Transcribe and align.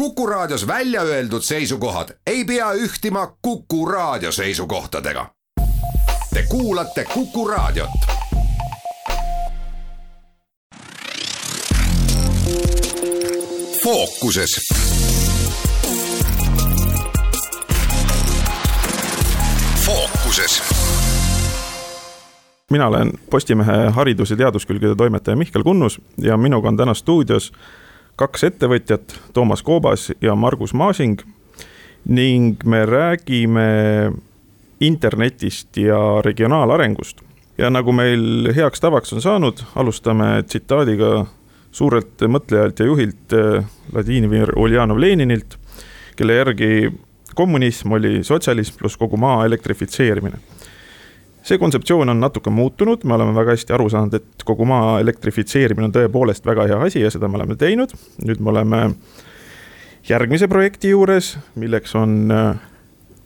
Kuku 0.00 0.26
Raadios 0.26 0.66
välja 0.66 1.02
öeldud 1.02 1.42
seisukohad 1.42 2.08
ei 2.26 2.44
pea 2.44 2.72
ühtima 2.72 3.36
Kuku 3.42 3.86
Raadio 3.86 4.32
seisukohtadega. 4.32 5.26
Te 6.34 6.42
kuulate 6.48 7.04
Kuku 7.04 7.48
Raadiot. 7.48 7.90
fookuses 13.84 14.68
fookuses 19.86 20.62
mina 22.70 22.86
olen 22.86 23.12
Postimehe 23.30 23.72
haridus- 23.72 24.30
ja 24.30 24.36
teaduskülgede 24.36 24.94
toimetaja 24.96 25.36
Mihkel 25.36 25.62
Kunnus 25.62 26.00
ja 26.18 26.36
minuga 26.36 26.68
on 26.68 26.76
täna 26.76 26.94
stuudios 26.94 27.52
kaks 28.20 28.44
ettevõtjat, 28.50 29.14
Toomas 29.32 29.62
Koobas 29.64 30.10
ja 30.20 30.36
Margus 30.36 30.74
Maasing. 30.74 31.20
ning 32.04 32.62
me 32.64 32.86
räägime 32.86 34.12
internetist 34.80 35.76
ja 35.76 36.22
regionaalarengust. 36.24 37.20
ja 37.58 37.70
nagu 37.70 37.92
meil 37.92 38.52
heaks 38.56 38.80
tavaks 38.80 39.12
on 39.12 39.20
saanud, 39.20 39.60
alustame 39.74 40.42
tsitaadiga 40.42 41.26
suurelt 41.72 42.20
mõtlejalt 42.20 42.80
ja 42.80 42.86
juhilt 42.86 43.36
Vladimir 43.92 44.52
Uljanov 44.56 44.98
Leninilt, 44.98 45.58
kelle 46.16 46.34
järgi 46.34 46.92
kommunism 47.34 47.92
oli 47.92 48.24
sotsialism 48.24 48.78
pluss 48.78 48.96
kogu 48.96 49.16
maa 49.16 49.44
elektrifitseerimine 49.44 50.40
see 51.42 51.58
kontseptsioon 51.58 52.08
on 52.08 52.20
natuke 52.20 52.50
muutunud, 52.50 53.04
me 53.04 53.14
oleme 53.14 53.34
väga 53.34 53.54
hästi 53.56 53.72
aru 53.72 53.88
saanud, 53.90 54.14
et 54.14 54.44
kogu 54.44 54.64
maa 54.68 54.98
elektrifitseerimine 55.00 55.88
on 55.88 55.94
tõepoolest 55.94 56.46
väga 56.46 56.66
hea 56.68 56.80
asi 56.86 57.00
ja 57.00 57.10
seda 57.10 57.28
me 57.28 57.40
oleme 57.40 57.56
teinud. 57.56 57.94
nüüd 58.24 58.40
me 58.40 58.50
oleme 58.50 58.80
järgmise 60.08 60.48
projekti 60.48 60.90
juures, 60.90 61.38
milleks 61.54 61.94
on 61.96 62.32
äh, 62.34 62.56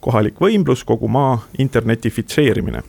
kohalik 0.00 0.40
võimlus, 0.40 0.84
kogu 0.84 1.08
maa 1.08 1.38
internetifitseerimine. 1.58 2.82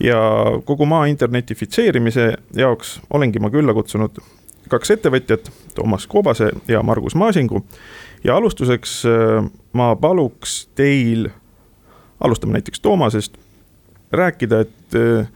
ja 0.00 0.18
kogu 0.64 0.86
maa 0.86 1.06
internetifitseerimise 1.06 2.32
jaoks 2.56 3.00
olengi 3.10 3.38
ma 3.38 3.50
külla 3.50 3.74
kutsunud 3.74 4.18
kaks 4.68 4.90
ettevõtjat, 4.90 5.50
Toomas 5.74 6.06
Koobase 6.06 6.50
ja 6.68 6.82
Margus 6.82 7.14
Maasingu. 7.14 7.64
ja 8.24 8.36
alustuseks 8.36 9.04
äh, 9.06 9.50
ma 9.72 9.96
paluks 9.96 10.68
teil, 10.74 11.30
alustame 12.20 12.52
näiteks 12.52 12.80
Toomasest 12.80 13.43
rääkida, 14.16 14.60
et 14.60 14.98
äh, 14.98 15.28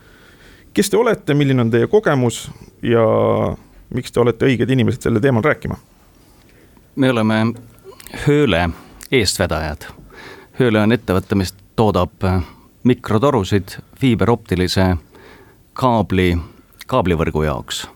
kes 0.74 0.90
te 0.90 0.96
olete, 0.96 1.34
milline 1.34 1.62
on 1.62 1.70
teie 1.70 1.86
kogemus 1.86 2.50
ja 2.82 3.04
miks 3.94 4.12
te 4.12 4.20
olete 4.20 4.46
õiged 4.46 4.70
inimesed 4.70 5.06
sellel 5.06 5.22
teemal 5.24 5.44
rääkima? 5.44 5.78
me 6.98 7.10
oleme 7.10 7.46
Hööle 8.26 8.70
eestvedajad. 9.12 9.84
Hööle 10.58 10.80
on 10.80 10.92
ettevõte, 10.92 11.36
mis 11.36 11.52
toodab 11.76 12.24
äh, 12.24 12.40
mikrotorusid 12.88 13.76
fiiberoptilise 14.00 14.96
kaabli, 15.72 16.32
kaablivõrgu 16.86 17.44
jaoks. 17.44 17.86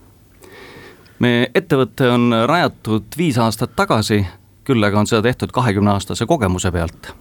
meie 1.18 1.50
ettevõte 1.54 2.08
on 2.10 2.34
rajatud 2.46 3.16
viis 3.18 3.38
aastat 3.38 3.76
tagasi, 3.76 4.26
küll 4.64 4.84
aga 4.84 4.98
on 4.98 5.06
seda 5.06 5.22
tehtud 5.22 5.52
kahekümne 5.54 5.90
aastase 5.96 6.26
kogemuse 6.26 6.70
pealt 6.70 7.14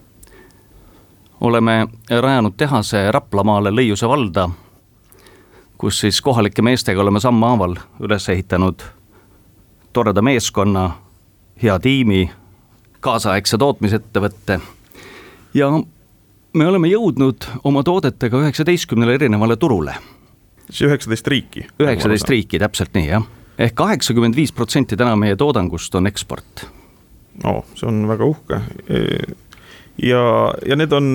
oleme 1.41 1.87
rajanud 2.09 2.53
tehase 2.57 3.11
Raplamaale 3.11 3.71
Lõiuse 3.73 4.07
valda, 4.07 4.49
kus 5.77 5.99
siis 5.99 6.21
kohalike 6.21 6.61
meestega 6.61 7.01
oleme 7.01 7.19
sammhaaval 7.19 7.75
üles 7.99 8.29
ehitanud 8.29 8.83
toreda 9.93 10.21
meeskonna, 10.21 10.91
hea 11.63 11.79
tiimi, 11.79 12.29
kaasaegse 12.99 13.57
tootmisettevõtte 13.57 14.59
ja 15.53 15.71
me 16.53 16.67
oleme 16.67 16.91
jõudnud 16.91 17.49
oma 17.63 17.83
toodetega 17.83 18.45
üheksateistkümnele 18.45 19.17
erinevale 19.17 19.57
turule. 19.57 19.95
siis 20.69 20.87
üheksateist 20.89 21.27
riiki? 21.27 21.67
üheksateist 21.79 22.29
riiki, 22.29 22.59
täpselt 22.59 22.93
nii, 22.93 23.07
jah. 23.07 23.25
ehk 23.57 23.75
kaheksakümmend 23.75 24.35
viis 24.35 24.51
protsenti 24.51 24.97
täna 24.97 25.15
meie 25.15 25.35
toodangust 25.35 25.95
on 25.95 26.07
eksport. 26.07 26.67
no 27.43 27.63
see 27.75 27.87
on 27.89 28.07
väga 28.07 28.25
uhke 28.25 28.61
ja, 29.97 30.21
ja 30.67 30.77
need 30.79 30.93
on, 30.95 31.09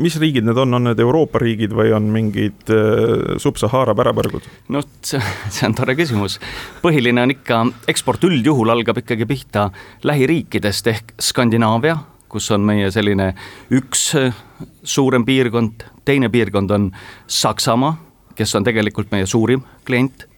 mis 0.00 0.16
riigid 0.20 0.46
need 0.46 0.58
on, 0.60 0.74
on 0.74 0.88
need 0.88 1.00
Euroopa 1.02 1.40
riigid 1.42 1.74
või 1.76 1.92
on 1.96 2.08
mingid 2.14 2.72
äh, 2.72 3.36
sub-Sahara 3.42 3.94
pärapõrgud? 3.96 4.48
no 4.74 4.82
see, 5.02 5.20
see 5.52 5.68
on 5.68 5.76
tore 5.76 5.96
küsimus. 5.98 6.38
põhiline 6.82 7.24
on 7.26 7.34
ikka, 7.34 7.60
eksport 7.90 8.24
üldjuhul 8.24 8.72
algab 8.74 9.02
ikkagi 9.02 9.28
pihta 9.28 9.68
lähiriikidest 10.04 10.92
ehk 10.92 11.14
Skandinaavia, 11.20 11.98
kus 12.28 12.50
on 12.54 12.64
meie 12.66 12.90
selline 12.94 13.32
üks 13.74 14.10
äh, 14.20 14.36
suurem 14.82 15.26
piirkond, 15.26 15.86
teine 16.04 16.30
piirkond 16.32 16.70
on 16.74 16.92
Saksamaa, 17.26 17.96
kes 18.34 18.54
on 18.58 18.66
tegelikult 18.66 19.12
meie 19.14 19.26
suurim 19.30 19.64
klient 19.86 20.28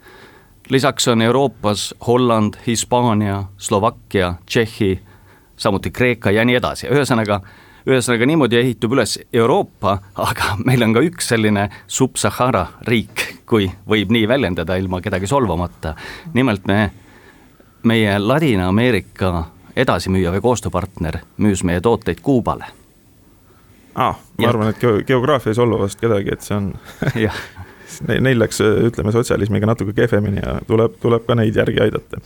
lisaks 0.71 1.09
on 1.09 1.23
Euroopas 1.23 1.95
Holland, 2.07 2.55
Hispaania, 2.67 3.45
Slovakkia, 3.59 4.35
Tšehhi, 4.47 5.01
samuti 5.57 5.91
Kreeka 5.91 6.31
ja 6.31 6.45
nii 6.45 6.59
edasi, 6.59 6.89
ühesõnaga 6.91 7.41
ühesõnaga 7.87 8.27
niimoodi 8.27 8.59
ehitub 8.61 8.97
üles 8.97 9.17
Euroopa, 9.33 9.97
aga 10.19 10.55
meil 10.65 10.83
on 10.87 10.95
ka 10.97 11.03
üks 11.07 11.31
selline 11.33 11.69
sub-Sahara 11.87 12.67
riik, 12.89 13.27
kui 13.47 13.69
võib 13.89 14.15
nii 14.15 14.27
väljendada 14.29 14.77
ilma 14.81 15.01
kedagi 15.05 15.29
solvamata. 15.31 15.95
nimelt 16.35 16.67
me, 16.67 16.91
meie 17.83 18.19
Ladina-Ameerika 18.19 19.45
edasimüüja 19.77 20.33
või 20.35 20.43
koostööpartner 20.43 21.21
müüs 21.37 21.63
meie 21.65 21.81
tooteid 21.81 22.21
Kuubale. 22.23 22.67
ah,, 23.95 24.17
ma 24.39 24.45
ja. 24.45 24.49
arvan, 24.49 24.69
et 24.69 25.07
geograafia 25.07 25.51
ei 25.51 25.55
solva 25.55 25.79
vast 25.85 26.01
kedagi, 26.01 26.33
et 26.33 26.43
see 26.43 26.57
on 26.57 26.73
Neil 28.21 28.39
läks, 28.39 28.61
ütleme, 28.61 29.13
sotsialismiga 29.15 29.67
natuke 29.71 29.95
kehvemini 29.97 30.43
ja 30.43 30.59
tuleb, 30.67 30.99
tuleb 31.03 31.27
ka 31.27 31.37
neid 31.39 31.57
järgi 31.57 31.81
aidata 31.87 32.21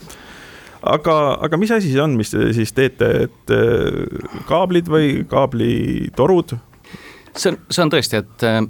aga, 0.81 1.37
aga 1.41 1.57
mis 1.57 1.71
asi 1.71 1.91
see 1.91 2.01
on, 2.01 2.15
mis 2.17 2.33
te 2.33 2.51
siis 2.53 2.73
teete, 2.73 3.09
et 3.27 3.53
äh, 3.55 4.41
kaablid 4.49 4.89
või 4.91 5.13
kaablitorud? 5.29 6.57
see 7.35 7.53
on, 7.53 7.59
see 7.69 7.83
on 7.85 7.93
tõesti, 7.93 8.21
et 8.23 8.47
äh, 8.47 8.61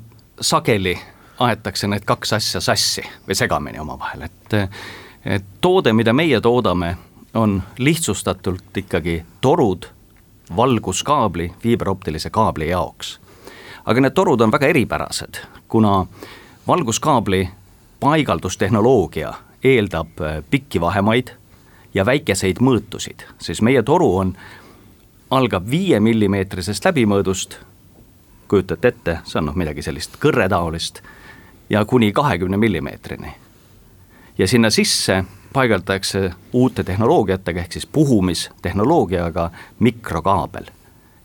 sageli 0.41 0.97
aetakse 1.41 1.89
need 1.89 2.05
kaks 2.05 2.33
asja 2.38 2.61
sassi 2.61 3.03
või 3.27 3.38
segamini 3.38 3.81
omavahel, 3.81 4.27
et 4.29 4.59
et 5.21 5.45
toode, 5.61 5.94
mida 5.94 6.13
meie 6.17 6.39
toodame, 6.41 6.95
on 7.38 7.59
lihtsustatult 7.77 8.77
ikkagi 8.77 9.21
torud 9.41 9.85
valguskaabli, 10.55 11.51
fiiberoptilise 11.59 12.29
kaabli 12.29 12.69
jaoks. 12.69 13.19
aga 13.85 14.01
need 14.01 14.13
torud 14.13 14.41
on 14.41 14.51
väga 14.51 14.67
eripärased, 14.67 15.41
kuna 15.67 16.05
valguskaabli 16.67 17.50
paigaldustehnoloogia 18.00 19.33
eeldab 19.63 20.21
äh, 20.21 20.44
pikki 20.50 20.81
vahemaid 20.81 21.41
ja 21.94 22.06
väikeseid 22.06 22.62
mõõtusid, 22.62 23.25
siis 23.40 23.62
meie 23.62 23.84
toru 23.84 24.16
on, 24.18 24.34
algab 25.31 25.69
viie 25.69 26.00
millimeetrisest 26.00 26.85
läbimõõdust, 26.85 27.57
kujutate 28.47 28.88
ette, 28.88 29.18
see 29.24 29.40
on 29.40 29.47
noh, 29.52 29.56
midagi 29.56 29.84
sellist 29.84 30.18
kõrretaolist, 30.19 31.01
ja 31.69 31.85
kuni 31.85 32.12
kahekümne 32.12 32.57
millimeetrini. 32.57 33.35
ja 34.38 34.47
sinna 34.47 34.69
sisse 34.69 35.24
paigaldatakse 35.53 36.31
uute 36.53 36.84
tehnoloogiatega, 36.84 37.59
ehk 37.59 37.72
siis 37.72 37.85
puhumistehnoloogiaga 37.85 39.51
mikrokaabel. 39.80 40.66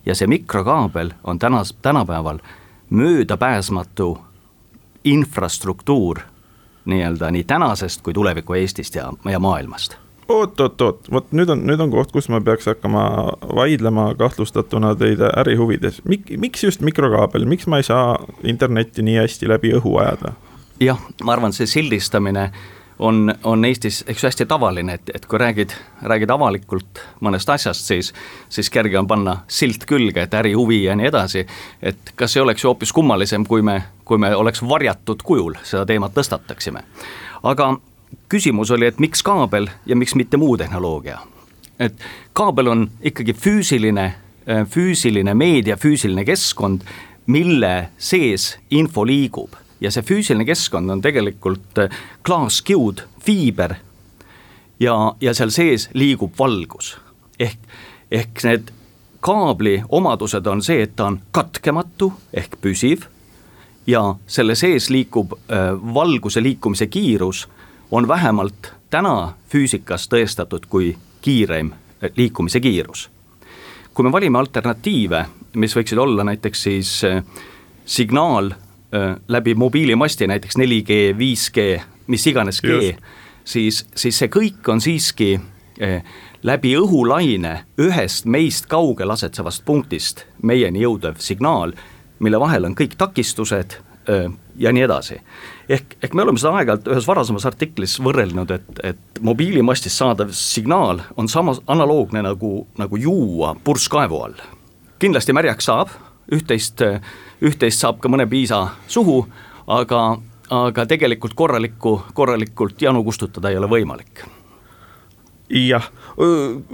ja 0.06 0.14
see 0.14 0.26
mikrokaabel 0.26 1.10
on 1.24 1.38
tänas, 1.38 1.76
tänapäeval 1.82 2.38
möödapääsmatu 2.90 4.18
infrastruktuur 5.04 6.18
nii-öelda 6.84 7.30
nii 7.30 7.44
tänasest 7.44 8.02
kui 8.02 8.12
tuleviku 8.12 8.54
Eestist 8.54 8.94
ja, 8.94 9.12
ja 9.30 9.38
maailmast 9.38 10.05
oot-oot-oot, 10.28 11.10
vot 11.12 11.28
nüüd 11.36 11.50
on, 11.54 11.62
nüüd 11.68 11.80
on 11.82 11.92
koht, 11.92 12.10
kus 12.14 12.28
ma 12.32 12.40
peaks 12.44 12.66
hakkama 12.66 13.04
vaidlema 13.54 14.08
kahtlustatuna 14.18 14.94
teid 14.98 15.22
ärihuvides. 15.28 16.02
Mik-, 16.08 16.32
miks 16.42 16.64
just 16.64 16.82
mikrokaabel, 16.86 17.46
miks 17.48 17.68
ma 17.70 17.80
ei 17.82 17.86
saa 17.86 18.16
internetti 18.42 19.04
nii 19.06 19.20
hästi 19.22 19.50
läbi 19.54 19.76
õhu 19.78 19.98
ajada? 20.02 20.34
jah, 20.80 20.98
ma 21.24 21.32
arvan, 21.32 21.54
see 21.56 21.64
sildistamine 21.64 22.50
on, 22.98 23.34
on 23.44 23.64
Eestis 23.64 24.02
eks 24.06 24.22
ju 24.22 24.28
hästi 24.28 24.46
tavaline, 24.46 24.98
et, 24.98 25.10
et 25.14 25.26
kui 25.26 25.38
räägid, 25.40 25.72
räägid 26.02 26.30
avalikult 26.32 27.00
mõnest 27.24 27.50
asjast, 27.52 27.88
siis, 27.88 28.12
siis 28.48 28.70
kerge 28.72 28.98
on 28.98 29.08
panna 29.08 29.38
silt 29.48 29.86
külge, 29.88 30.26
et 30.26 30.34
ärihuvi 30.34 30.82
ja 30.84 30.96
nii 30.96 31.08
edasi. 31.08 31.46
et 31.82 32.12
kas 32.16 32.36
ei 32.36 32.42
oleks 32.42 32.64
ju 32.64 32.72
hoopis 32.72 32.92
kummalisem, 32.92 33.46
kui 33.46 33.62
me, 33.62 33.82
kui 34.04 34.18
me 34.18 34.34
oleks 34.36 34.62
varjatud 34.62 35.22
kujul 35.24 35.56
seda 35.62 35.86
teemat 35.86 36.14
tõstataksime. 36.16 36.84
aga 37.42 37.76
küsimus 38.28 38.70
oli, 38.70 38.86
et 38.86 38.98
miks 38.98 39.22
kaabel 39.22 39.68
ja 39.86 39.96
miks 39.96 40.14
mitte 40.14 40.36
muu 40.36 40.56
tehnoloogia. 40.56 41.18
et 41.78 41.94
kaabel 42.32 42.66
on 42.66 42.90
ikkagi 43.02 43.32
füüsiline, 43.32 44.04
äh, 44.48 44.66
füüsiline 44.68 45.34
meedia, 45.34 45.76
füüsiline 45.76 46.24
keskkond, 46.24 46.80
mille 47.26 47.88
sees 47.98 48.58
info 48.70 49.06
liigub 49.06 49.52
ja 49.80 49.90
see 49.90 50.02
füüsiline 50.02 50.44
keskkond 50.44 50.90
on 50.90 51.02
tegelikult 51.02 51.78
äh, 51.78 51.90
klaaskiud, 52.22 53.02
fiiber 53.20 53.74
ja, 54.80 55.14
ja 55.20 55.34
seal 55.34 55.50
sees 55.50 55.90
liigub 55.94 56.32
valgus. 56.38 56.96
ehk, 57.40 57.58
ehk 58.10 58.44
need 58.44 58.72
kaabli 59.20 59.82
omadused 59.88 60.46
on 60.46 60.62
see, 60.62 60.82
et 60.82 60.96
ta 60.96 61.10
on 61.10 61.20
katkematu 61.30 62.12
ehk 62.34 62.56
püsiv 62.60 63.06
ja 63.86 64.14
selle 64.26 64.54
sees 64.54 64.90
liikub 64.90 65.32
äh, 65.32 65.72
valguse 65.94 66.42
liikumise 66.42 66.86
kiirus 66.86 67.46
on 67.90 68.08
vähemalt 68.08 68.72
täna 68.90 69.34
füüsikas 69.52 70.08
tõestatud 70.08 70.66
kui 70.68 70.96
kiireim 71.22 71.72
äh, 71.72 72.10
liikumise 72.16 72.60
kiirus. 72.60 73.10
kui 73.94 74.04
me 74.04 74.12
valime 74.12 74.38
alternatiive, 74.38 75.24
mis 75.56 75.76
võiksid 75.76 75.98
olla 75.98 76.24
näiteks 76.24 76.62
siis 76.62 77.04
äh, 77.04 77.22
signaal 77.84 78.54
läbi 79.28 79.54
mobiilimasti, 79.54 80.26
näiteks 80.26 80.56
4G, 80.56 81.16
5G, 81.18 81.80
mis 82.06 82.26
iganes 82.26 82.60
G, 82.62 82.94
siis, 83.44 83.82
siis 83.94 84.18
see 84.18 84.28
kõik 84.32 84.68
on 84.72 84.80
siiski 84.80 85.34
läbi 86.46 86.72
õhulaine 86.78 87.52
ühest 87.82 88.28
meist 88.30 88.70
kaugel 88.70 89.10
asetsevast 89.10 89.64
punktist 89.66 90.22
meieni 90.42 90.84
jõudev 90.84 91.18
signaal, 91.18 91.74
mille 92.18 92.40
vahel 92.40 92.70
on 92.70 92.78
kõik 92.78 92.94
takistused 92.96 93.76
ja 94.56 94.72
nii 94.72 94.86
edasi. 94.86 95.18
Ehk, 95.68 95.96
ehk 96.02 96.14
me 96.14 96.22
oleme 96.22 96.40
seda 96.40 96.54
aeg-ajalt 96.58 96.90
ühes 96.92 97.08
varasemas 97.08 97.46
artiklis 97.48 97.96
võrrelnud, 98.02 98.52
et, 98.54 98.82
et 98.92 99.20
mobiilimastist 99.24 99.98
saadav 99.98 100.32
signaal 100.36 101.02
on 101.16 101.30
samas 101.32 101.60
analoogne 101.66 102.22
nagu, 102.26 102.66
nagu 102.78 103.00
juua 103.00 103.54
purskkaevu 103.64 104.22
all. 104.28 104.38
kindlasti 104.98 105.34
märjaks 105.36 105.68
saab, 105.70 105.92
üht-teist, 106.32 106.82
üht-teist 107.44 107.82
saab 107.82 108.00
ka 108.00 108.10
mõne 108.12 108.28
piisa 108.30 108.62
suhu, 108.88 109.20
aga, 109.66 110.06
aga 110.50 110.86
tegelikult 110.86 111.34
korralikku, 111.34 112.00
korralikult 112.14 112.82
janu 112.82 113.04
kustutada 113.04 113.50
ei 113.50 113.60
ole 113.60 113.70
võimalik 113.70 114.24
jah, 115.50 115.84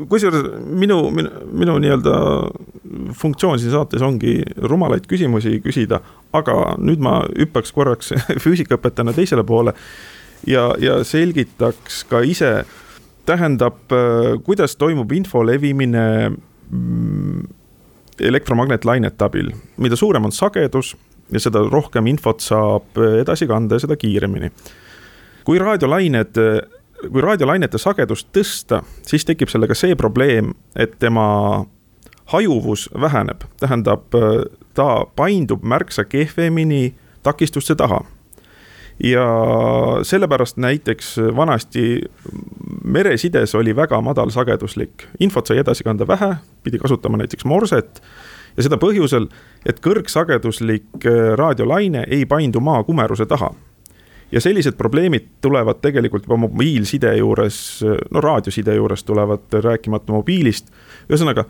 kusjuures 0.08 0.46
minu, 0.64 0.98
minu, 1.12 1.30
minu 1.52 1.76
nii-öelda 1.82 2.14
funktsioon 3.18 3.60
siin 3.60 3.74
saates 3.74 4.02
ongi 4.04 4.38
rumalaid 4.56 5.06
küsimusi 5.10 5.58
küsida, 5.64 6.00
aga 6.32 6.74
nüüd 6.80 7.02
ma 7.04 7.20
hüppaks 7.28 7.74
korraks 7.76 8.14
füüsikaõpetajana 8.44 9.14
teisele 9.16 9.44
poole 9.44 9.74
ja, 10.48 10.70
ja 10.80 11.00
selgitaks 11.04 12.02
ka 12.08 12.22
ise, 12.24 12.62
tähendab, 13.28 13.92
kuidas 14.46 14.76
toimub 14.80 15.12
info 15.14 15.44
levimine 15.46 16.06
mm, 16.32 17.42
elektromagnetlainete 18.22 19.26
abil, 19.28 19.52
mida 19.76 19.98
suurem 19.98 20.26
on 20.28 20.34
sagedus 20.34 20.94
ja 21.32 21.40
seda 21.40 21.62
rohkem 21.68 22.08
infot 22.10 22.42
saab 22.44 22.98
edasi 23.22 23.48
kanda 23.50 23.76
ja 23.76 23.84
seda 23.84 23.96
kiiremini. 23.96 24.50
kui 25.44 25.58
raadiolained 25.58 26.38
kui 27.10 27.22
raadiolainete 27.22 27.78
sagedust 27.80 28.28
tõsta, 28.34 28.82
siis 29.06 29.24
tekib 29.26 29.50
sellega 29.50 29.74
see 29.78 29.96
probleem, 29.98 30.52
et 30.76 30.98
tema 31.02 31.26
hajuvus 32.32 32.88
väheneb, 33.00 33.44
tähendab, 33.60 34.14
ta 34.74 34.88
paindub 35.16 35.62
märksa 35.62 36.04
kehvemini 36.04 36.94
takistuste 37.22 37.74
taha. 37.74 38.00
ja 39.02 39.24
sellepärast 40.02 40.56
näiteks 40.56 41.16
vanasti 41.36 42.02
meresides 42.84 43.54
oli 43.54 43.76
väga 43.76 44.00
madalsageduslik, 44.00 45.08
infot 45.20 45.46
sai 45.46 45.58
edasi 45.58 45.84
kanda 45.84 46.06
vähe, 46.06 46.36
pidi 46.62 46.78
kasutama 46.78 47.16
näiteks 47.16 47.44
morset. 47.44 48.02
Ja 48.56 48.62
seda 48.62 48.76
põhjusel, 48.76 49.26
et 49.66 49.80
kõrgsageduslik 49.80 51.06
raadiolaine 51.36 52.04
ei 52.08 52.26
paindu 52.26 52.60
maa 52.60 52.84
kumeruse 52.84 53.26
taha 53.26 53.50
ja 54.32 54.40
sellised 54.40 54.76
probleemid 54.78 55.28
tulevad 55.40 55.82
tegelikult 55.84 56.24
juba 56.26 56.38
mobiilside 56.46 57.16
juures, 57.18 57.82
no 58.10 58.20
raadioside 58.20 58.74
juures 58.74 59.04
tulevad, 59.04 59.44
rääkimata 59.52 60.12
mobiilist. 60.12 60.72
ühesõnaga, 61.10 61.44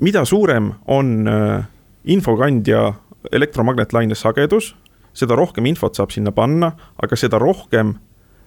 mida 0.00 0.24
suurem 0.24 0.72
on 0.86 1.28
äh, 1.28 1.66
infokandja 2.04 2.92
elektromagnetlaine 3.32 4.14
sagedus, 4.14 4.74
seda 5.16 5.36
rohkem 5.36 5.66
infot 5.66 5.96
saab 5.96 6.12
sinna 6.14 6.32
panna, 6.32 6.72
aga 7.02 7.16
seda 7.16 7.38
rohkem 7.42 7.94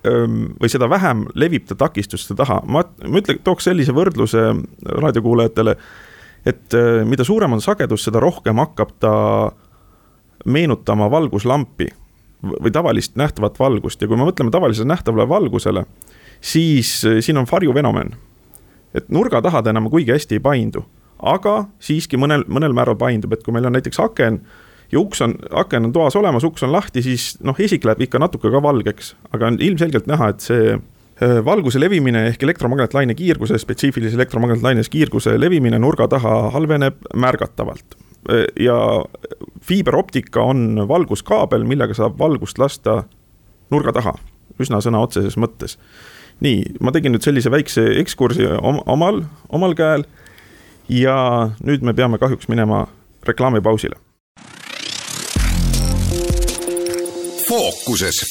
ähm, 0.08 0.54
või 0.62 0.70
seda 0.72 0.90
vähem 0.90 1.25
levib 1.36 1.68
ta 1.70 1.75
takistuste 1.75 2.36
taha. 2.36 2.62
ma, 2.66 2.84
ma 3.06 3.22
ütlen, 3.22 3.42
tooks 3.44 3.70
sellise 3.70 3.94
võrdluse 3.94 4.52
raadiokuulajatele, 4.86 5.78
et 6.50 6.78
äh, 6.78 7.02
mida 7.06 7.25
suurem 7.28 7.54
on 7.54 7.62
sagedus, 7.62 8.08
seda 8.08 8.22
rohkem 8.24 8.58
hakkab 8.58 8.94
ta 9.00 9.14
meenutama 10.46 11.12
valguslampi 11.12 11.90
või 12.44 12.71
tavalist 12.71 13.18
nähtavat 13.19 13.59
valgust. 13.59 14.01
Ja 14.01 14.07
kui 14.07 14.18
me 14.18 14.27
mõtleme 14.27 14.51
tavalisele 14.51 14.88
nähtavale 14.88 15.27
valgusele, 15.30 15.86
siis 16.41 17.03
eh, 17.06 17.19
siin 17.24 17.38
on 17.38 17.47
varjufenomen. 17.51 18.15
et 18.94 19.09
nurga 19.13 19.41
taha 19.41 19.62
ta 19.62 19.69
enam 19.69 19.86
kuigi 19.89 20.12
hästi 20.12 20.39
ei 20.39 20.41
paindu, 20.41 20.81
aga 21.21 21.68
siiski 21.80 22.18
mõnel, 22.18 22.41
mõnel 22.50 22.74
määral 22.74 22.95
paindub, 22.97 23.33
et 23.33 23.44
kui 23.45 23.53
meil 23.53 23.68
on 23.69 23.75
näiteks 23.77 24.00
aken 24.01 24.39
ja 24.91 25.00
uks 25.00 25.21
on, 25.21 25.36
aken 25.51 25.86
on 25.86 25.94
toas 25.94 26.15
olemas, 26.15 26.44
uks 26.44 26.63
on 26.65 26.71
lahti, 26.74 27.03
siis 27.06 27.36
noh, 27.45 27.59
esik 27.59 27.86
läheb 27.86 28.01
ikka 28.07 28.19
natuke 28.19 28.50
ka 28.50 28.63
valgeks, 28.63 29.13
aga 29.30 29.51
on 29.51 29.59
ilmselgelt 29.62 30.09
näha, 30.09 30.31
et 30.33 30.41
see 30.41 30.74
eh, 30.74 31.38
valguse 31.45 31.80
levimine 31.80 32.25
ehk 32.31 32.44
elektromagnetlaine 32.47 33.13
kiirguse, 33.13 33.62
spetsiifilise 33.62 34.18
elektromagnetlaines 34.18 34.89
kiirguse 34.89 35.38
levimine 35.38 35.77
nurga 35.77 36.09
taha 36.09 36.50
halveneb 36.56 37.06
märgatavalt 37.13 38.00
ja 38.60 38.77
fiiberoptika 39.62 40.42
on 40.42 40.86
valguskaabel, 40.88 41.63
millega 41.63 41.94
saab 41.98 42.19
valgust 42.19 42.60
lasta 42.60 43.04
nurga 43.71 43.94
taha, 43.95 44.13
üsna 44.60 44.81
sõna 44.83 45.01
otseses 45.06 45.38
mõttes. 45.38 45.77
nii, 46.39 46.63
ma 46.80 46.92
tegin 46.95 47.12
nüüd 47.12 47.24
sellise 47.25 47.51
väikse 47.51 47.83
ekskursi 48.00 48.48
omal, 48.62 49.24
omal 49.50 49.75
käel 49.75 50.06
ja 50.89 51.50
nüüd 51.63 51.83
me 51.83 51.94
peame 51.94 52.18
kahjuks 52.18 52.48
minema 52.48 52.88
reklaamipausile. 53.27 53.95
fookuses 57.50 58.22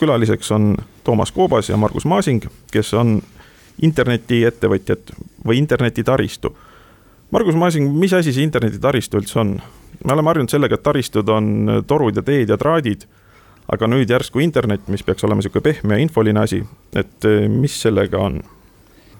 külaliseks 0.00 0.50
on 0.56 0.74
Toomas 1.04 1.32
Koobas 1.32 1.68
ja 1.68 1.76
Margus 1.76 2.06
Maasing, 2.08 2.46
kes 2.72 2.94
on 2.94 3.18
internetiettevõtjad 3.82 5.12
või 5.46 5.60
internetitaristu. 5.60 6.52
Margus 7.30 7.54
Maasing, 7.54 7.92
mis 7.94 8.12
asi 8.16 8.32
see 8.32 8.44
internetitaristu 8.48 9.20
üldse 9.20 9.38
on? 9.40 9.60
me 10.04 10.12
oleme 10.12 10.30
harjunud 10.30 10.50
sellega, 10.50 10.74
et 10.74 10.82
taristud 10.82 11.28
on 11.28 11.82
torud 11.86 12.16
ja 12.16 12.22
teed 12.24 12.48
ja 12.48 12.56
traadid, 12.58 13.04
aga 13.68 13.88
nüüd 13.90 14.10
järsku 14.10 14.40
internet, 14.40 14.88
mis 14.88 15.02
peaks 15.04 15.24
olema 15.24 15.42
niisugune 15.42 15.64
pehme 15.66 15.96
ja 15.98 16.04
infoline 16.04 16.40
asi, 16.40 16.62
et 16.96 17.28
eh, 17.28 17.48
mis 17.48 17.76
sellega 17.82 18.18
on? 18.18 18.40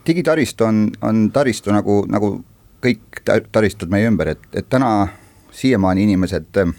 digitaristu 0.06 0.64
on, 0.64 0.86
on 1.04 1.26
taristu 1.32 1.72
nagu, 1.76 2.00
nagu 2.08 2.32
kõik 2.80 3.20
taristud 3.52 3.92
meie 3.92 4.08
ümber, 4.08 4.32
et, 4.32 4.46
et 4.56 4.68
täna 4.72 5.08
siiamaani 5.52 6.08
inimesed 6.08 6.62
eh, 6.62 6.72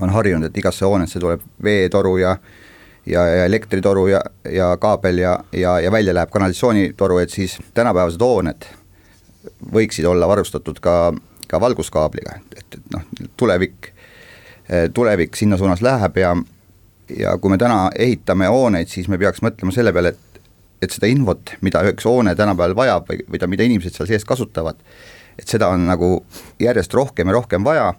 on 0.00 0.10
harjunud, 0.10 0.48
et 0.48 0.58
igasse 0.58 0.88
hoonesse 0.88 1.20
tuleb 1.20 1.44
veetoru 1.62 2.16
ja 2.22 2.36
ja, 3.06 3.26
ja 3.26 3.44
elektritoru 3.44 4.06
ja, 4.06 4.20
ja 4.50 4.76
kaabel 4.80 5.18
ja, 5.18 5.38
ja, 5.52 5.80
ja 5.80 5.92
välja 5.92 6.14
läheb 6.14 6.30
kanalisatsioonitoru, 6.30 7.18
et 7.18 7.30
siis 7.30 7.58
tänapäevased 7.74 8.22
hooned 8.22 8.66
võiksid 9.74 10.06
olla 10.06 10.28
varustatud 10.28 10.78
ka, 10.80 11.12
ka 11.50 11.60
valguskaabliga, 11.60 12.38
et, 12.56 12.66
et 12.78 12.90
noh, 12.94 13.06
tulevik, 13.36 13.92
tulevik 14.94 15.36
sinna 15.36 15.58
suunas 15.58 15.82
läheb 15.82 16.20
ja 16.22 16.36
ja 17.18 17.34
kui 17.38 17.50
me 17.50 17.58
täna 17.58 17.90
ehitame 17.98 18.46
hooneid, 18.48 18.88
siis 18.88 19.08
me 19.10 19.18
peaks 19.20 19.42
mõtlema 19.44 19.74
selle 19.74 19.92
peale, 19.92 20.14
et 20.14 20.32
et 20.82 20.90
seda 20.90 21.06
infot, 21.06 21.52
mida 21.62 21.78
üks 21.86 22.06
hoone 22.08 22.34
tänapäeval 22.34 22.74
vajab 22.74 23.10
või, 23.10 23.20
või 23.30 23.38
ta, 23.38 23.46
mida 23.46 23.62
inimesed 23.62 23.94
seal 23.94 24.08
sees 24.10 24.24
kasutavad, 24.26 24.80
et 25.38 25.46
seda 25.46 25.68
on 25.70 25.84
nagu 25.86 26.08
järjest 26.58 26.94
rohkem 26.98 27.30
ja 27.30 27.36
rohkem 27.36 27.62
vaja 27.62 27.92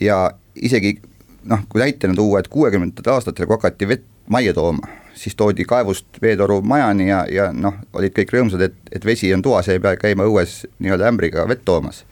ja 0.00 0.18
isegi 0.54 0.98
noh, 1.44 1.64
kui 1.68 1.80
näitena 1.80 2.14
tuua, 2.14 2.40
et 2.40 2.48
kuuekümnendatel 2.48 3.12
aastatel, 3.12 3.46
kui 3.46 3.56
hakati 3.56 3.88
vett 3.88 4.06
majja 4.30 4.54
tooma, 4.54 4.88
siis 5.14 5.36
toodi 5.36 5.64
kaevust 5.68 6.20
veetoru 6.22 6.60
majani 6.62 7.08
ja, 7.08 7.24
ja 7.30 7.50
noh, 7.52 7.74
olid 7.92 8.14
kõik 8.16 8.32
rõõmsad, 8.34 8.62
et, 8.68 8.78
et 8.92 9.04
vesi 9.04 9.32
on 9.34 9.42
toas 9.42 9.68
ei 9.68 9.82
pea 9.82 9.96
käima 10.00 10.26
õues 10.28 10.62
nii-öelda 10.78 11.10
ämbriga 11.10 11.46
vett 11.48 11.64
toomas. 11.64 12.04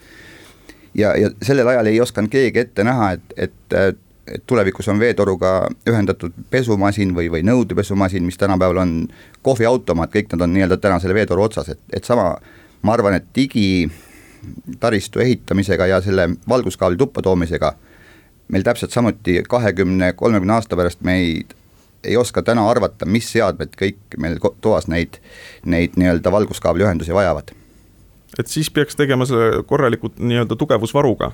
ja, 0.95 1.15
ja 1.17 1.31
sellel 1.43 1.69
ajal 1.69 1.87
ei 1.87 2.01
osanud 2.01 2.31
keegi 2.31 2.65
ette 2.67 2.85
näha, 2.85 3.13
et, 3.13 3.35
et 3.37 3.99
et 4.31 4.43
tulevikus 4.47 4.89
on 4.89 4.99
veetoruga 5.01 5.69
ühendatud 5.89 6.33
pesumasin 6.51 7.15
või, 7.17 7.27
või 7.33 7.43
nõudepesumasin, 7.43 8.23
mis 8.23 8.39
tänapäeval 8.39 8.79
on 8.85 8.93
kohviautomaat, 9.43 10.13
kõik 10.15 10.31
nad 10.33 10.45
on 10.47 10.53
nii-öelda 10.55 10.77
täna 10.79 11.01
selle 11.03 11.17
veetoru 11.17 11.43
otsas, 11.43 11.73
et, 11.73 11.81
et 11.93 12.07
sama, 12.07 12.37
ma 12.83 12.95
arvan, 12.95 13.17
et 13.19 13.27
digitaristu 13.35 15.25
ehitamisega 15.25 15.89
ja 15.91 16.01
selle 16.05 16.29
valguskaabli 16.49 17.01
tuppa 17.01 17.25
toomisega 17.27 17.75
meil 18.51 18.67
täpselt 18.67 18.95
samuti 18.95 19.41
kahekümne, 19.49 20.13
kolmekümne 20.19 20.59
aasta 20.59 20.77
pärast 20.77 21.03
me 21.07 21.17
ei 22.05 22.17
oska 22.17 22.43
täna 22.43 22.65
arvata, 22.71 23.07
mis 23.07 23.29
seadmed 23.33 23.75
kõik 23.79 24.19
meil 24.19 24.39
toas 24.61 24.89
neid, 24.89 25.21
neid 25.65 25.97
nii-öelda 26.01 26.33
valguskaabli 26.33 26.87
ühendusi 26.87 27.15
vajavad. 27.15 27.53
et 28.39 28.47
siis 28.47 28.71
peaks 28.71 28.97
tegema 28.97 29.27
selle 29.27 29.63
korralikult 29.67 30.19
nii-öelda 30.19 30.57
tugevusvaruga? 30.57 31.33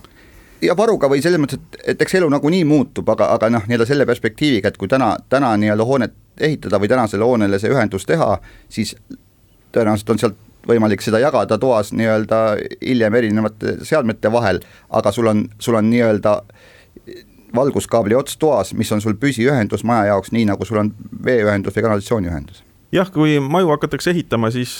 ja 0.63 0.77
varuga 0.77 1.09
või 1.09 1.23
selles 1.23 1.41
mõttes, 1.41 1.61
et, 1.61 1.81
et 1.93 2.03
eks 2.03 2.15
elu 2.15 2.29
nagunii 2.33 2.65
muutub, 2.65 3.09
aga, 3.09 3.31
aga 3.37 3.51
noh, 3.51 3.67
nii-öelda 3.69 3.87
selle 3.87 4.07
perspektiiviga, 4.07 4.69
et 4.69 4.81
kui 4.81 4.89
täna, 4.89 5.17
täna 5.29 5.53
nii-öelda 5.61 5.85
hoonet 5.85 6.15
ehitada 6.41 6.81
või 6.81 6.89
tänasele 6.89 7.25
hoonele 7.25 7.59
see 7.61 7.71
ühendus 7.73 8.07
teha, 8.09 8.39
siis 8.69 8.97
tõenäoliselt 9.73 10.11
on 10.11 10.23
sealt 10.23 10.43
võimalik 10.67 11.05
seda 11.05 11.21
jagada 11.23 11.59
toas 11.63 11.93
nii-öelda 11.95 12.41
hiljem 12.81 13.15
erinevate 13.15 13.77
seadmete 13.87 14.33
vahel, 14.33 14.61
aga 14.91 15.13
sul 15.13 15.31
on, 15.31 15.45
sul 15.63 15.79
on 15.79 15.91
nii-öelda 15.91 16.41
valguskaabli 17.57 18.15
ots 18.19 18.37
toas, 18.41 18.75
mis 18.75 18.93
on 18.93 19.03
sul 19.05 19.19
püsiühendus 19.21 19.85
maja 19.85 20.13
jaoks, 20.13 20.33
nii 20.37 20.47
nagu 20.53 20.65
sul 20.69 20.85
on 20.85 20.95
veeühendus 21.25 21.77
või 21.77 21.89
kanalisatsiooniühendus 21.89 22.65
jah, 22.95 23.09
kui 23.13 23.37
maju 23.43 23.71
hakatakse 23.75 24.13
ehitama, 24.13 24.51
siis 24.55 24.73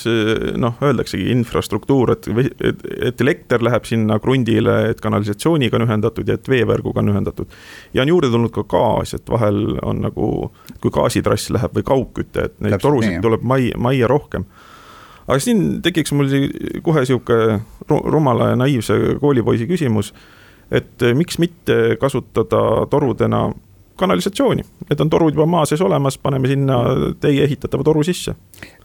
noh, 0.61 0.77
öeldaksegi 0.85 1.29
infrastruktuur, 1.35 2.15
et, 2.15 2.29
et, 2.65 2.85
et 3.11 3.25
elekter 3.25 3.65
läheb 3.65 3.89
sinna 3.89 4.19
krundile, 4.23 4.77
et 4.93 5.03
kanalisatsiooniga 5.03 5.79
on 5.79 5.87
ühendatud 5.89 6.29
ja 6.29 6.39
et 6.39 6.51
veevärguga 6.51 7.03
on 7.03 7.13
ühendatud. 7.15 7.59
ja 7.95 8.05
on 8.05 8.13
juurde 8.15 8.31
tulnud 8.33 8.55
ka 8.55 8.67
gaas, 8.71 9.15
et 9.19 9.29
vahel 9.31 9.79
on 9.83 10.05
nagu, 10.07 10.31
kui 10.81 10.95
gaasitrass 10.95 11.51
läheb 11.57 11.77
või 11.77 11.87
kaugküte, 11.91 12.49
et 12.49 12.57
neid 12.61 12.77
Täpselt 12.77 12.89
torusid 12.89 13.17
nii, 13.17 13.25
tuleb 13.27 13.45
mai, 13.47 13.71
majja 13.77 14.11
rohkem. 14.11 14.47
aga 15.27 15.39
siin 15.43 15.83
tekiks 15.83 16.15
mul 16.15 16.31
kohe 16.87 17.05
sihuke 17.07 17.61
rumala 17.89 18.53
ja 18.53 18.61
naiivse 18.63 19.19
koolipoisi 19.21 19.67
küsimus, 19.67 20.15
et 20.71 21.07
miks 21.15 21.39
mitte 21.39 21.97
kasutada 22.01 22.87
torudena 22.91 23.47
kanalisatsiooni, 23.97 24.65
need 24.91 25.01
on 25.01 25.11
torud 25.11 25.35
juba 25.35 25.47
maa 25.49 25.65
sees 25.69 25.81
olemas, 25.85 26.19
paneme 26.21 26.49
sinna 26.51 26.79
teie 27.21 27.45
ehitatava 27.47 27.85
toru 27.87 28.03
sisse. 28.05 28.35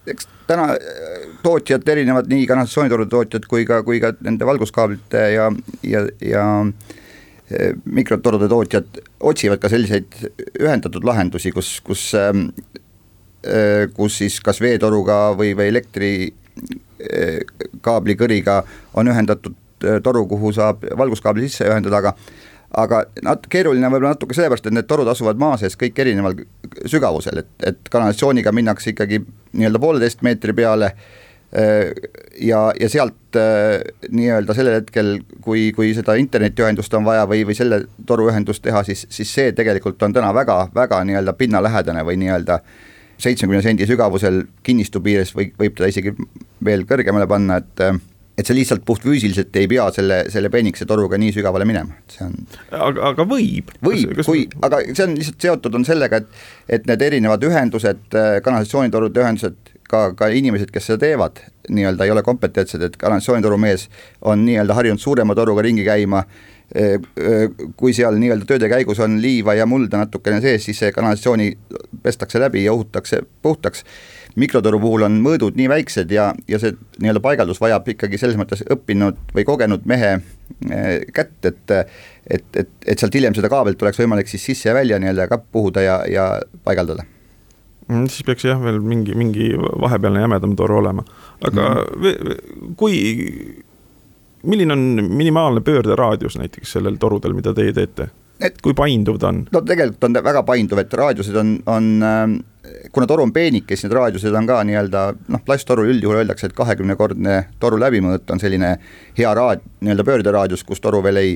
eks 0.07 0.27
täna 0.47 0.71
äh, 0.73 1.25
tootjad, 1.43 1.87
erinevad 1.93 2.29
nii 2.31 2.45
kanalisatsioonitorude 2.47 3.09
tootjad 3.11 3.47
kui 3.49 3.65
ka, 3.67 3.81
kui 3.83 3.99
ka 4.03 4.13
nende 4.23 4.47
valguskaablite 4.47 5.23
ja, 5.35 5.49
ja, 5.83 6.05
ja 6.25 6.45
äh, 6.63 7.73
mikrotorude 7.85 8.49
tootjad 8.51 9.01
otsivad 9.19 9.61
ka 9.61 9.69
selliseid 9.69 10.15
ühendatud 10.59 11.05
lahendusi, 11.07 11.51
kus, 11.55 11.73
kus 11.85 12.11
äh, 12.17 12.31
kus 13.93 14.19
siis 14.21 14.37
kas 14.45 14.61
veetoruga 14.61 15.31
või, 15.37 15.55
või 15.57 15.71
elektri 15.71 16.11
kaablikõriga 17.81 18.59
on 18.93 19.09
ühendatud 19.09 19.55
toru, 20.03 20.25
kuhu 20.29 20.53
saab 20.55 20.85
valguskaabli 20.97 21.47
sisse 21.47 21.67
ühendada, 21.69 22.01
aga 22.01 22.15
aga 22.77 23.03
nat-, 23.25 23.47
keeruline 23.51 23.89
võib-olla 23.91 24.15
natuke 24.15 24.35
sellepärast, 24.37 24.69
et 24.69 24.75
need 24.75 24.87
torud 24.89 25.09
asuvad 25.11 25.39
maa 25.41 25.57
sees 25.59 25.75
kõik 25.79 25.97
erineval 26.03 26.37
sügavusel, 26.89 27.43
et, 27.43 27.51
et 27.67 27.89
kanalisatsiooniga 27.91 28.53
minnakse 28.55 28.93
ikkagi 28.93 29.21
nii-öelda 29.23 29.81
pooleteist 29.83 30.23
meetri 30.25 30.55
peale 30.55 30.91
äh, 30.93 31.91
ja, 32.39 32.61
ja 32.79 32.89
sealt 32.91 33.39
äh, 33.39 33.81
nii-öelda 34.09 34.55
sellel 34.55 34.79
hetkel, 34.79 35.17
kui, 35.43 35.69
kui 35.75 35.91
seda 35.97 36.15
internetiühendust 36.21 36.95
on 36.95 37.07
vaja 37.07 37.25
või, 37.29 37.43
või 37.49 37.57
selle 37.57 37.83
toruühendust 38.07 38.63
teha, 38.63 38.85
siis, 38.87 39.03
siis 39.11 39.33
see 39.33 39.51
tegelikult 39.57 40.01
on 40.07 40.15
täna 40.15 40.31
väga, 40.35 40.63
väga 40.75 41.03
nii-öelda 41.09 41.35
pinnalähedane 41.39 42.05
või 42.07 42.21
nii-öelda 42.23 42.61
seitsmekümne 43.21 43.61
sendi 43.61 43.85
sügavusel 43.85 44.45
kinnistu 44.65 45.01
piires 45.03 45.35
või 45.35 45.51
võib 45.59 45.75
teda 45.77 45.91
isegi 45.91 46.15
veel 46.65 46.87
kõrgemale 46.89 47.27
panna, 47.29 47.59
et 47.61 47.83
äh, 47.83 47.99
et 48.41 48.49
sa 48.49 48.55
lihtsalt 48.57 48.83
puhtfüüsiliselt 48.87 49.55
ei 49.61 49.67
pea 49.69 49.85
selle, 49.93 50.23
selle 50.33 50.49
peenikese 50.53 50.87
toruga 50.89 51.19
nii 51.21 51.33
sügavale 51.35 51.67
minema, 51.69 51.99
et 52.01 52.15
see 52.17 52.25
on. 52.25 52.37
aga, 52.73 53.11
aga 53.11 53.25
võib. 53.29 53.73
võib, 53.85 54.23
kui, 54.25 54.47
aga 54.65 54.81
see 54.89 55.05
on 55.05 55.17
lihtsalt 55.19 55.47
seotud 55.47 55.77
on 55.77 55.85
sellega, 55.87 56.21
et, 56.21 56.45
et 56.79 56.87
need 56.89 57.05
erinevad 57.09 57.43
ühendused, 57.47 58.07
kanalisatsioonitorude 58.45 59.23
ühendused, 59.23 59.75
ka, 59.91 60.07
ka 60.17 60.31
inimesed, 60.33 60.71
kes 60.73 60.89
seda 60.89 61.03
teevad, 61.05 61.43
nii-öelda 61.69 62.07
ei 62.07 62.15
ole 62.15 62.23
kompetentsed, 62.25 62.81
et 62.87 62.97
kanalisatsioonitoru 63.01 63.59
mees 63.61 63.89
on 64.25 64.41
nii-öelda 64.47 64.77
harjunud 64.79 65.03
suurema 65.03 65.37
toruga 65.37 65.67
ringi 65.67 65.85
käima 65.87 66.25
kui 67.75 67.91
seal 67.91 68.15
nii-öelda 68.15 68.47
tööde 68.47 68.69
käigus 68.71 69.01
on 69.03 69.17
liiva 69.19 69.57
ja 69.57 69.65
mulda 69.67 69.99
natukene 69.99 70.39
sees, 70.43 70.63
siis 70.63 70.79
see 70.79 70.93
kanalisatsiooni 70.95 71.49
pestakse 72.03 72.39
läbi 72.39 72.63
ja 72.63 72.71
uhutakse 72.73 73.19
puhtaks 73.43 73.83
mikrotoru 74.39 74.79
puhul 74.79 75.07
on 75.07 75.17
mõõdud 75.23 75.57
nii 75.59 75.69
väiksed 75.71 76.11
ja, 76.13 76.31
ja 76.47 76.59
see 76.61 76.75
nii-öelda 77.01 77.23
paigaldus 77.23 77.61
vajab 77.61 77.87
ikkagi 77.93 78.19
selles 78.21 78.39
mõttes 78.39 78.63
õppinud 78.71 79.19
või 79.35 79.45
kogenud 79.47 79.87
mehe 79.89 80.13
eh, 80.17 81.01
kätt, 81.13 81.39
et 81.45 81.75
et, 82.31 82.45
et, 82.55 82.69
et 82.85 82.99
sealt 82.99 83.15
hiljem 83.17 83.35
seda 83.35 83.49
kaabelit 83.51 83.81
oleks 83.81 83.99
võimalik 83.99 84.29
siis 84.29 84.45
sisse 84.45 84.69
ja 84.69 84.75
välja 84.77 84.99
nii-öelda 85.01 85.27
ka 85.31 85.41
puhuda 85.41 85.83
ja, 85.83 85.97
ja 86.07 86.27
paigaldada 86.63 87.03
mm,. 87.87 88.07
siis 88.07 88.23
peaks 88.27 88.45
jah, 88.47 88.61
veel 88.61 88.79
mingi, 88.83 89.15
mingi 89.17 89.51
vahepealne 89.57 90.23
jämedam 90.23 90.55
toru 90.59 90.79
olema, 90.81 91.03
aga 91.47 91.67
mm. 91.81 92.75
kui, 92.79 92.95
milline 94.47 94.77
on 94.77 94.87
minimaalne 95.09 95.65
pöörderaadius 95.65 96.37
näiteks 96.39 96.77
sellel 96.77 96.99
torudel, 97.01 97.35
mida 97.37 97.55
teie 97.57 97.73
teete? 97.75 98.11
et 98.41 98.61
kui 98.63 98.73
painduv 98.77 99.19
ta 99.21 99.33
on? 99.33 99.43
no 99.51 99.63
tegelikult 99.65 100.09
on 100.09 100.17
ta 100.17 100.23
väga 100.25 100.45
painduv, 100.47 100.81
et 100.81 100.93
raadiused 101.01 101.41
on, 101.41 101.57
on 101.69 101.91
äh, 102.05 102.37
kuna 102.91 103.07
toru 103.07 103.23
on 103.27 103.33
peenike, 103.33 103.75
siis 103.75 103.87
need 103.87 103.97
raadiused 103.97 104.35
on 104.37 104.47
ka 104.49 104.61
nii-öelda 104.67 105.01
noh, 105.33 105.43
plasttorul 105.45 105.89
üldjuhul 105.93 106.21
öeldakse, 106.21 106.49
et 106.49 106.57
kahekümnekordne 106.57 107.37
toru 107.59 107.79
läbimõõt 107.81 108.31
on 108.33 108.41
selline 108.41 108.75
hea 109.17 109.33
raad-, 109.37 109.65
nii-öelda 109.81 110.07
pöörderaadius, 110.07 110.63
kus 110.67 110.83
toru 110.83 111.03
veel 111.03 111.21
ei 111.21 111.35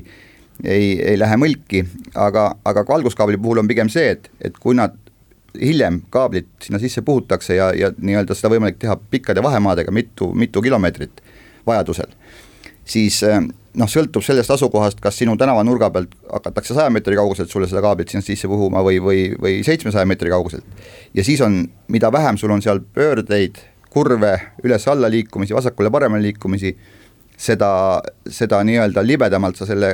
ei, 0.63 0.93
ei 1.03 1.19
lähe 1.19 1.35
mõlki, 1.35 1.81
aga, 2.15 2.45
aga 2.65 2.85
valguskaabli 2.87 3.37
puhul 3.41 3.59
on 3.59 3.67
pigem 3.67 3.89
see, 3.91 4.13
et, 4.15 4.29
et 4.39 4.55
kui 4.61 4.75
nad 4.77 4.95
hiljem 5.61 6.01
kaablit 6.09 6.47
sinna 6.63 6.79
sisse 6.79 7.01
puhutakse 7.05 7.55
ja, 7.55 7.69
ja 7.75 7.91
nii-öelda 7.97 8.35
seda 8.35 8.51
võimalik 8.53 8.79
teha 8.79 8.95
pikkade 9.11 9.43
vahemaadega, 9.43 9.91
mitu, 9.95 10.31
mitu 10.33 10.63
kilomeetrit 10.63 11.21
vajadusel, 11.67 12.11
siis 12.85 13.21
noh, 13.75 13.89
sõltub 13.91 14.23
sellest 14.25 14.51
asukohast, 14.55 14.99
kas 15.03 15.17
sinu 15.19 15.35
tänavanurga 15.39 15.89
pealt 15.93 16.15
hakatakse 16.31 16.75
saja 16.77 16.91
meetri 16.93 17.17
kauguselt 17.17 17.51
sulle 17.51 17.67
seda 17.69 17.83
kaablit 17.85 18.11
sinna 18.11 18.25
sisse 18.25 18.49
puhuma 18.51 18.83
või, 18.85 18.99
või, 19.03 19.21
või 19.41 19.59
seitsmesaja 19.67 20.07
meetri 20.09 20.31
kauguselt. 20.33 20.65
ja 21.13 21.23
siis 21.23 21.41
on, 21.41 21.63
mida 21.91 22.11
vähem 22.11 22.37
sul 22.37 22.53
on 22.55 22.63
seal 22.63 22.81
pöördeid, 22.93 23.59
kurve, 23.95 24.33
üles-alla 24.63 25.09
liikumisi, 25.11 25.55
vasakule-paremale 25.55 26.23
liikumisi, 26.29 26.73
seda, 27.37 28.01
seda 28.27 28.61
nii-öelda 28.67 29.03
libedamalt 29.05 29.59
sa 29.59 29.67
selle, 29.67 29.93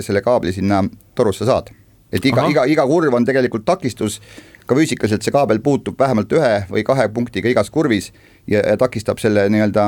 selle 0.00 0.22
kaabli 0.22 0.54
sinna 0.54 0.82
torusse 1.14 1.46
saad. 1.46 1.70
et 2.12 2.24
iga, 2.24 2.46
iga, 2.50 2.64
iga 2.70 2.86
kurv 2.86 3.14
on 3.14 3.24
tegelikult 3.26 3.64
takistus, 3.66 4.20
ka 4.66 4.76
füüsikaliselt 4.78 5.24
see 5.24 5.34
kaabel 5.34 5.60
puutub 5.64 5.98
vähemalt 6.00 6.32
ühe 6.36 6.54
või 6.70 6.84
kahe 6.86 7.08
punktiga 7.14 7.50
igas 7.50 7.70
kurvis 7.72 8.10
ja, 8.46 8.60
ja 8.60 8.76
takistab 8.80 9.20
selle 9.22 9.46
nii-öelda 9.52 9.86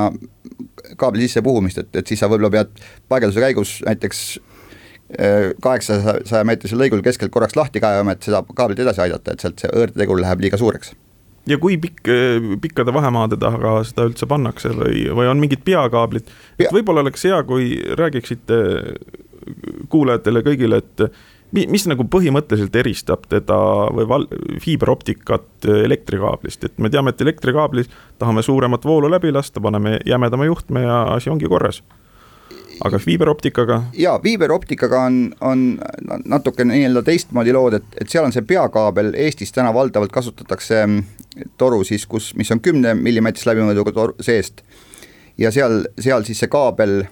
kaabli 0.99 1.27
sisse 1.27 1.43
puhumist, 1.45 1.81
et, 1.83 1.91
et 2.01 2.07
siis 2.07 2.21
sa 2.21 2.29
võib-olla 2.31 2.51
pead 2.53 2.81
paigalduse 3.11 3.43
käigus 3.43 3.75
näiteks 3.87 4.23
äh, 5.19 5.51
kaheksasaja 5.61 6.45
meetrisel 6.47 6.81
lõigul 6.81 7.03
keskelt 7.05 7.33
korraks 7.35 7.57
lahti 7.59 7.83
kaevama, 7.83 8.15
et 8.15 8.25
seda 8.25 8.43
kaablit 8.55 8.81
edasi 8.85 9.05
aidata, 9.05 9.35
et 9.35 9.45
sealt 9.45 9.61
see 9.61 9.71
õõrdetegur 9.73 10.21
läheb 10.23 10.45
liiga 10.45 10.59
suureks. 10.61 10.93
ja 11.49 11.57
kui 11.57 11.79
pikk, 11.81 12.11
pikkade 12.61 12.93
vahemaade 12.93 13.39
taga 13.41 13.79
seda 13.87 14.07
üldse 14.09 14.27
pannakse 14.29 14.71
või, 14.75 15.07
või 15.15 15.31
on 15.31 15.41
mingid 15.41 15.65
peakaablid 15.67 16.29
Pea., 16.29 16.67
et 16.67 16.75
võib-olla 16.75 17.05
oleks 17.05 17.25
hea, 17.27 17.41
kui 17.43 17.73
räägiksite 17.99 18.61
kuulajatele 19.89 20.43
kõigile, 20.45 20.83
et 20.83 21.03
mis 21.51 21.85
nagu 21.89 22.05
põhimõtteliselt 22.11 22.75
eristab 22.81 23.25
teda 23.29 23.57
või 23.95 24.07
val-, 24.09 24.27
fiiberoptikat 24.61 25.67
elektrikaablist, 25.85 26.67
et 26.67 26.77
me 26.77 26.91
teame, 26.93 27.13
et 27.13 27.21
elektrikaablis 27.21 27.89
tahame 28.21 28.43
suuremat 28.45 28.85
voolu 28.85 29.09
läbi 29.11 29.31
lasta, 29.33 29.61
paneme 29.61 29.99
jämedama 30.05 30.45
juhtme 30.45 30.85
ja 30.85 31.01
asi 31.15 31.29
ongi 31.29 31.49
korras. 31.49 31.83
aga 32.85 32.99
fiiberoptikaga? 32.99 33.83
jaa, 33.93 34.19
fiiberoptikaga 34.23 35.01
on, 35.03 35.33
on 35.41 35.79
natuke 36.25 36.65
nii-öelda 36.65 37.03
teistmoodi 37.03 37.53
lood, 37.53 37.73
et, 37.73 37.87
et 38.01 38.09
seal 38.09 38.25
on 38.25 38.35
see 38.35 38.45
peakaabel, 38.45 39.13
Eestis 39.17 39.51
täna 39.51 39.73
valdavalt 39.73 40.11
kasutatakse 40.11 40.85
toru 41.57 41.83
siis, 41.83 42.05
kus, 42.05 42.33
mis 42.35 42.51
on 42.51 42.59
kümne 42.59 42.93
millimeetrise 42.93 43.49
läbimõõduga 43.49 43.95
tor-, 43.95 44.15
seest. 44.21 44.61
ja 45.37 45.51
seal, 45.51 45.85
seal 45.99 46.23
siis 46.27 46.39
see 46.39 46.51
kaabel, 46.51 47.03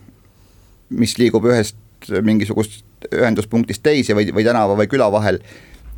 mis 0.89 1.17
liigub 1.17 1.46
ühest 1.50 1.75
mingisugust 2.24 2.87
ühenduspunktist 3.15 3.83
teise 3.83 4.15
või, 4.17 4.29
või 4.33 4.45
tänava 4.47 4.77
või 4.79 4.89
küla 4.91 5.11
vahel. 5.11 5.39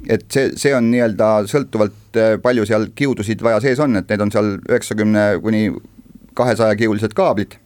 et 0.09 0.25
see, 0.31 0.51
see 0.55 0.75
on 0.75 0.91
nii-öelda 0.91 1.29
sõltuvalt 1.51 2.17
äh, 2.17 2.35
palju 2.41 2.65
seal 2.65 2.87
kiudusid 2.95 3.41
vaja 3.43 3.59
sees 3.63 3.79
on, 3.79 3.95
et 3.99 4.09
need 4.09 4.21
on 4.21 4.31
seal 4.31 4.55
üheksakümne 4.69 5.25
kuni 5.43 5.69
kahesaja 6.33 6.75
kiulised 6.75 7.13
kaablid. 7.13 7.57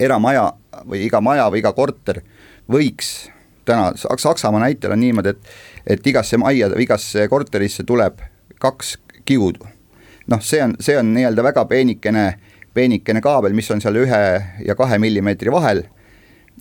eramaja 0.00 0.52
või 0.84 1.06
iga 1.06 1.20
maja 1.20 1.50
või 1.50 1.62
iga 1.62 1.72
korter 1.72 2.20
võiks 2.68 3.30
täna, 3.64 3.92
Saksamaa 3.96 4.60
näitel 4.60 4.92
on 4.92 5.00
niimoodi, 5.00 5.28
et, 5.28 5.38
et 5.86 6.06
igasse 6.06 6.36
majja 6.36 6.70
igasse 6.78 7.28
korterisse 7.28 7.84
tuleb 7.84 8.20
kaks 8.60 8.96
kiudu. 9.24 9.66
noh, 10.26 10.42
see 10.42 10.62
on, 10.62 10.76
see 10.80 10.98
on 10.98 11.12
nii-öelda 11.14 11.42
väga 11.42 11.64
peenikene, 11.64 12.26
peenikene 12.74 13.20
kaabel, 13.20 13.54
mis 13.54 13.70
on 13.70 13.80
seal 13.80 13.96
ühe 14.02 14.22
ja 14.66 14.74
kahe 14.74 14.98
millimeetri 14.98 15.52
vahel 15.52 15.84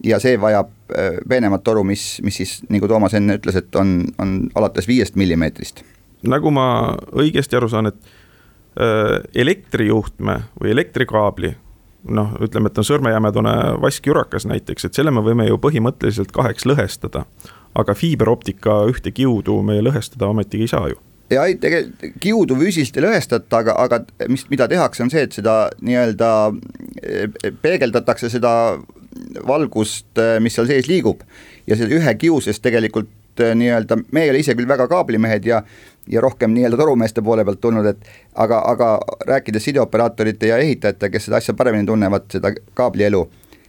ja 0.04 0.20
see 0.20 0.40
vajab 0.42 0.72
äh, 0.92 1.20
peenemat 1.30 1.64
toru, 1.64 1.84
mis, 1.84 2.20
mis 2.24 2.42
siis 2.42 2.58
nagu 2.70 2.88
Toomas 2.88 3.16
enne 3.18 3.38
ütles, 3.40 3.58
et 3.60 3.76
on, 3.80 3.98
on 4.22 4.38
alates 4.56 4.88
viiest 4.88 5.16
millimeetrist. 5.16 5.84
nagu 6.26 6.52
ma 6.52 6.96
õigesti 7.14 7.58
aru 7.58 7.70
saan, 7.70 7.92
et 7.92 8.00
äh, 8.80 9.22
elektrijuhtme 9.36 10.40
või 10.62 10.74
elektrikaabli 10.76 11.56
noh, 12.06 12.36
ütleme, 12.42 12.70
et 12.70 12.78
on 12.78 12.86
sõrmejämedune 12.86 13.56
vaskjurakas 13.82 14.46
näiteks, 14.50 14.86
et 14.86 14.94
selle 14.98 15.14
me 15.14 15.24
võime 15.26 15.48
ju 15.50 15.58
põhimõtteliselt 15.62 16.32
kaheks 16.36 16.66
lõhestada. 16.66 17.26
aga 17.76 17.94
fiiberoptika 17.94 18.86
ühte 18.88 19.12
kiudu 19.12 19.62
me 19.62 19.82
lõhestada 19.82 20.30
ometigi 20.32 20.64
ei 20.64 20.72
saa 20.72 20.88
ju 20.90 21.02
ja 21.30 21.46
ei, 21.46 21.56
tegelikult 21.62 22.20
kiudu 22.22 22.58
füüsiliselt 22.60 23.00
ei 23.00 23.06
lõhestata, 23.08 23.62
aga, 23.64 23.76
aga 23.82 24.30
mis, 24.30 24.46
mida 24.52 24.68
tehakse, 24.70 25.04
on 25.04 25.12
see, 25.14 25.26
et 25.26 25.36
seda 25.36 25.56
nii-öelda 25.82 26.30
eh, 27.02 27.54
peegeldatakse 27.62 28.30
seda 28.34 28.52
valgust, 29.48 30.12
eh, 30.18 30.40
mis 30.40 30.56
seal 30.56 30.68
sees 30.70 30.90
liigub. 30.90 31.22
Ja 31.68 31.78
selle 31.78 31.98
ühe 32.00 32.16
kiu 32.20 32.40
sees 32.44 32.60
tegelikult 32.64 33.12
eh, 33.40 33.54
nii-öelda, 33.58 33.98
me 34.12 34.26
ei 34.26 34.34
ole 34.34 34.42
ise 34.44 34.56
küll 34.56 34.70
väga 34.70 34.88
kaablimehed 34.92 35.46
ja 35.46 35.64
ja 36.06 36.22
rohkem 36.22 36.54
nii-öelda 36.54 36.78
torumeeste 36.78 37.22
poole 37.26 37.42
pealt 37.46 37.62
tulnud, 37.62 37.88
et 37.90 38.10
aga, 38.38 38.60
aga 38.70 38.90
rääkides 39.26 39.64
sideoperaatorite 39.66 40.52
ja 40.52 40.60
ehitajatega, 40.62 41.16
kes 41.16 41.26
seda 41.26 41.40
asja 41.42 41.56
paremini 41.58 41.88
tunnevad, 41.90 42.28
seda 42.30 42.52
kaablielu, 42.78 43.24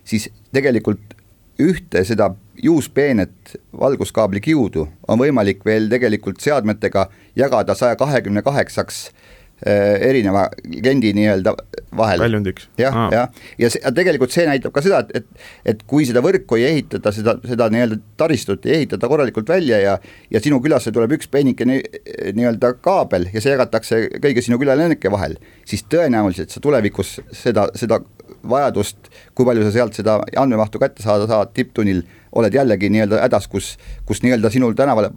siis 0.05 0.29
tegelikult 0.53 1.17
ühte 1.65 2.03
seda 2.05 2.29
juuspeenet 2.63 3.55
valguskaabli 3.81 4.43
kiudu 4.45 4.85
on 5.09 5.19
võimalik 5.23 5.65
veel 5.65 5.89
tegelikult 5.89 6.45
seadmetega 6.45 7.07
jagada 7.41 7.75
saja 7.75 7.97
kahekümne 7.97 8.43
kaheksaks 8.45 9.07
Äh, 9.09 9.26
erineva 9.65 10.43
legendi 10.69 11.15
nii-öelda 11.17 11.55
vahel. 11.97 12.21
väljundiks. 12.21 12.69
jah, 12.79 12.97
jah, 13.13 13.31
ja 13.59 13.71
see, 13.73 13.81
tegelikult 13.97 14.35
see 14.35 14.45
näitab 14.49 14.75
ka 14.75 14.83
seda, 14.85 14.99
et, 15.01 15.23
et, 15.23 15.47
et 15.73 15.85
kui 15.89 16.05
seda 16.09 16.21
võrku 16.25 16.59
ei 16.59 16.67
ehitata, 16.75 17.13
seda, 17.17 17.39
seda 17.49 17.71
nii-öelda 17.73 17.97
taristut 18.21 18.69
ei 18.69 18.83
ehitata 18.83 19.09
korralikult 19.09 19.49
välja 19.49 19.81
ja 19.81 19.97
ja 20.31 20.43
sinu 20.45 20.61
külasse 20.61 20.93
tuleb 20.93 21.17
üks 21.17 21.31
peenike 21.33 21.65
nii-öelda 21.65 22.75
kaabel 22.85 23.31
ja 23.33 23.41
see 23.41 23.55
jagatakse 23.55 24.03
kõigi 24.21 24.45
sinu 24.45 24.61
külalennuke 24.61 25.13
vahel, 25.13 25.39
siis 25.65 25.87
tõenäoliselt 25.89 26.53
sa 26.53 26.61
tulevikus 26.61 27.17
seda, 27.33 27.71
seda 27.75 28.03
vajadust, 28.47 29.09
kui 29.35 29.49
palju 29.49 29.65
sa 29.65 29.73
sealt 29.75 29.97
seda 29.97 30.19
andmemahtu 30.37 30.81
kätte 30.83 31.05
saada 31.05 31.25
saad 31.31 31.55
tipptunnil, 31.57 32.05
oled 32.37 32.55
jällegi 32.55 32.91
nii-öelda 32.93 33.23
hädas, 33.25 33.49
kus, 33.49 33.77
kus 34.05 34.21
nii-öelda 34.21 34.53
sinul 34.53 34.77
tänavale 34.77 35.15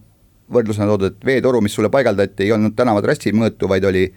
võrdlusena 0.54 0.88
toodud, 0.90 1.14
et 1.14 1.26
veetoru, 1.26 1.62
mis 1.62 1.76
sulle 1.76 1.92
paigaldati, 1.94 2.48
ei 2.48 2.54
olnud 2.56 2.76
tänavatrassi 2.78 3.34
mõõtu, 3.36 3.70
vaid 3.70 3.86
oli 3.86 4.08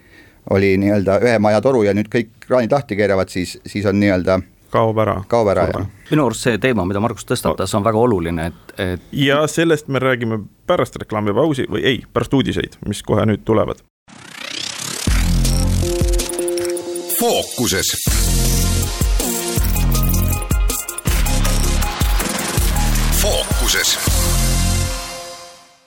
oli 0.50 0.76
nii-öelda 0.82 1.18
ühe 1.22 1.38
maja 1.38 1.60
toru 1.60 1.82
ja 1.86 1.94
nüüd 1.94 2.10
kõik 2.12 2.32
kraanid 2.46 2.72
lahti 2.72 2.96
keeravad, 2.98 3.30
siis, 3.32 3.58
siis 3.66 3.86
on 3.86 4.00
nii-öelda 4.00 4.40
kaob 4.72 4.98
ära. 4.98 5.20
kaob 5.28 5.52
ära, 5.52 5.68
jah. 5.70 5.86
minu 6.10 6.26
arust 6.26 6.48
see 6.48 6.58
teema, 6.62 6.86
mida 6.88 7.00
Margus 7.00 7.28
tõstatas, 7.28 7.74
on 7.76 7.84
väga 7.84 8.00
oluline, 8.00 8.50
et, 8.52 8.74
et 8.80 9.08
ja 9.12 9.42
sellest 9.46 9.88
me 9.92 10.02
räägime 10.02 10.42
pärast 10.66 10.96
reklaamipausi 11.02 11.68
või 11.70 11.84
ei, 11.94 12.02
pärast 12.12 12.34
uudiseid, 12.34 12.80
mis 12.88 13.02
kohe 13.06 13.26
nüüd 13.28 13.44
tulevad. 13.44 13.84
fookuses 17.20 17.94
fookuses. 23.22 23.98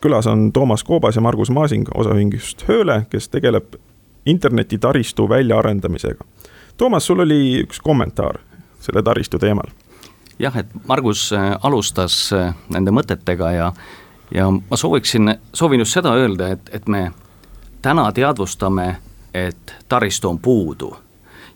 külas 0.01 0.27
on 0.27 0.53
Toomas 0.53 0.83
Koobas 0.83 1.15
ja 1.15 1.21
Margus 1.21 1.49
Maasing 1.49 1.87
osaühingust 1.95 2.63
Hööle, 2.67 3.05
kes 3.09 3.29
tegeleb 3.29 3.75
internetitaristu 4.25 5.29
väljaarendamisega. 5.29 6.25
Toomas, 6.77 7.05
sul 7.05 7.19
oli 7.19 7.61
üks 7.63 7.79
kommentaar 7.83 8.39
selle 8.79 9.03
taristu 9.03 9.39
teemal. 9.39 9.69
jah, 10.39 10.57
et 10.57 10.67
Margus 10.87 11.33
äh, 11.33 11.55
alustas 11.63 12.33
äh, 12.33 12.55
nende 12.69 12.91
mõtetega 12.91 13.51
ja, 13.51 13.71
ja 14.31 14.49
ma 14.51 14.77
sooviksin, 14.77 15.35
soovin 15.53 15.79
just 15.79 15.95
seda 15.95 16.11
öelda, 16.13 16.47
et, 16.47 16.69
et 16.73 16.87
me 16.87 17.11
täna 17.81 18.11
teadvustame, 18.11 18.95
et 19.33 19.75
taristu 19.87 20.29
on 20.29 20.39
puudu 20.39 20.95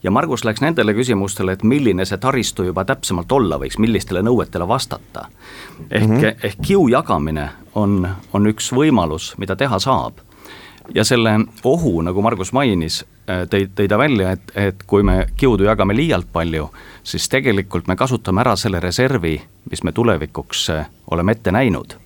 ja 0.03 0.11
Margus 0.11 0.45
läks 0.45 0.61
nendele 0.61 0.93
küsimustele, 0.93 1.51
et 1.51 1.63
milline 1.63 2.05
see 2.05 2.17
taristu 2.17 2.63
juba 2.63 2.85
täpsemalt 2.87 3.31
olla 3.31 3.59
võiks, 3.59 3.79
millistele 3.79 4.21
nõuetele 4.23 4.67
vastata. 4.67 5.25
ehk 5.91 6.07
mm, 6.07 6.15
-hmm. 6.15 6.35
ehk 6.43 6.57
kiu 6.61 6.87
jagamine 6.87 7.49
on, 7.75 8.09
on 8.33 8.47
üks 8.47 8.71
võimalus, 8.71 9.33
mida 9.37 9.55
teha 9.55 9.79
saab 9.79 10.28
ja 10.95 11.03
selle 11.03 11.39
ohu, 11.63 12.01
nagu 12.01 12.21
Margus 12.21 12.51
mainis, 12.53 13.03
äh, 13.29 13.45
tõi, 13.49 13.67
tõi 13.75 13.87
ta 13.89 13.97
välja, 13.97 14.33
et, 14.37 14.51
et 14.55 14.83
kui 14.87 15.03
me 15.03 15.25
kiudu 15.37 15.67
jagame 15.67 15.95
liialt 15.95 16.29
palju, 16.33 16.69
siis 17.03 17.29
tegelikult 17.29 17.87
me 17.87 17.95
kasutame 17.95 18.41
ära 18.41 18.55
selle 18.59 18.81
reservi, 18.83 19.37
mis 19.71 19.83
me 19.83 19.93
tulevikuks 19.95 20.69
äh, 20.75 20.87
oleme 21.11 21.37
ette 21.37 21.51
näinud. 21.51 21.97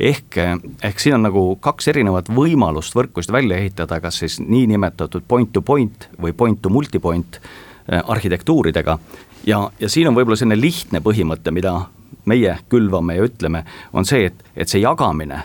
ehk, 0.00 0.38
äh, 0.38 0.56
ehk 0.82 1.00
siin 1.00 1.14
on 1.18 1.26
nagu 1.26 1.56
kaks 1.60 1.88
erinevat 1.88 2.28
võimalust 2.28 2.94
võrkusid 2.94 3.32
välja 3.32 3.56
ehitada, 3.56 4.00
kas 4.00 4.18
siis 4.18 4.40
niinimetatud 4.40 5.22
point 5.28 5.52
to 5.52 5.62
point 5.62 6.08
või 6.22 6.32
point 6.32 6.62
to 6.62 6.68
multipoint 6.68 7.40
arhitektuuridega 7.88 8.98
ja, 9.46 9.70
ja 9.80 9.88
siin 9.88 10.08
on 10.08 10.16
võib-olla 10.16 10.36
selline 10.36 10.60
lihtne 10.60 11.00
põhimõte, 11.00 11.50
mida 11.50 11.86
meie 12.28 12.58
külvame 12.68 13.16
ja 13.18 13.26
ütleme, 13.26 13.64
on 13.92 14.06
see, 14.08 14.28
et, 14.28 14.44
et 14.56 14.68
see 14.68 14.82
jagamine, 14.82 15.42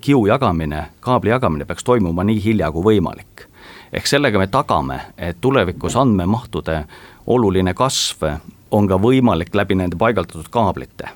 kiu 0.00 0.24
jagamine, 0.28 0.86
kaabli 1.00 1.32
jagamine 1.32 1.66
peaks 1.68 1.86
toimuma 1.86 2.24
nii 2.28 2.42
hilja 2.44 2.70
kui 2.72 2.84
võimalik. 2.92 3.46
ehk 3.92 4.06
sellega 4.06 4.38
me 4.38 4.46
tagame, 4.46 5.00
et 5.18 5.40
tulevikus 5.40 5.96
andmemahtude 5.96 6.84
oluline 7.26 7.74
kasv 7.74 8.28
on 8.70 8.86
ka 8.88 8.98
võimalik 9.02 9.54
läbi 9.54 9.74
nende 9.74 9.96
paigaldatud 9.98 10.46
kaablite 10.50 11.08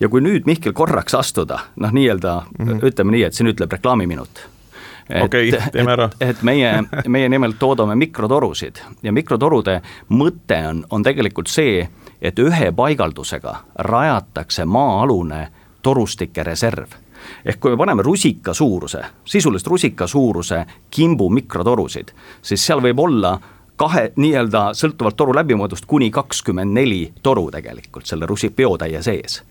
ja 0.00 0.08
kui 0.08 0.20
nüüd 0.20 0.46
Mihkel 0.46 0.72
korraks 0.72 1.14
astuda, 1.14 1.58
noh, 1.76 1.92
nii-öelda 1.92 2.42
mm 2.58 2.66
-hmm. 2.66 2.86
ütleme 2.86 3.14
nii, 3.14 3.22
et 3.22 3.34
siin 3.34 3.52
ütleb 3.52 3.72
reklaamiminut 3.72 4.48
okei 5.22 5.48
okay,, 5.48 5.86
ära. 5.86 6.10
et 6.20 6.42
meie, 6.42 6.72
meie 7.08 7.28
nimelt 7.28 7.58
toodame 7.58 7.94
mikrotorusid 7.94 8.80
ja 9.02 9.12
mikrotorude 9.12 9.80
mõte 10.08 10.60
on, 10.68 10.84
on 10.90 11.02
tegelikult 11.02 11.50
see, 11.50 11.88
et 12.22 12.38
ühe 12.38 12.72
paigaldusega 12.72 13.54
rajatakse 13.74 14.64
maa-alune 14.64 15.48
torustike 15.82 16.42
reserv 16.42 16.98
ehk 17.44 17.60
kui 17.60 17.70
me 17.70 17.76
paneme 17.76 18.02
rusika 18.02 18.54
suuruse, 18.54 19.02
sisuliselt 19.24 19.66
rusika 19.66 20.06
suuruse 20.06 20.64
kimbu 20.90 21.30
mikrotorusid, 21.30 22.12
siis 22.42 22.66
seal 22.66 22.82
võib 22.82 23.00
olla 23.04 23.38
kahe 23.80 24.10
nii-öelda 24.16 24.70
sõltuvalt 24.76 25.16
toru 25.16 25.34
läbimõõdust 25.36 25.86
kuni 25.88 26.10
kakskümmend 26.12 26.74
neli 26.76 27.12
toru 27.22 27.48
tegelikult 27.52 28.06
selle 28.06 28.28
rusi 28.28 28.50
biotäie 28.50 29.02
sees. 29.02 29.42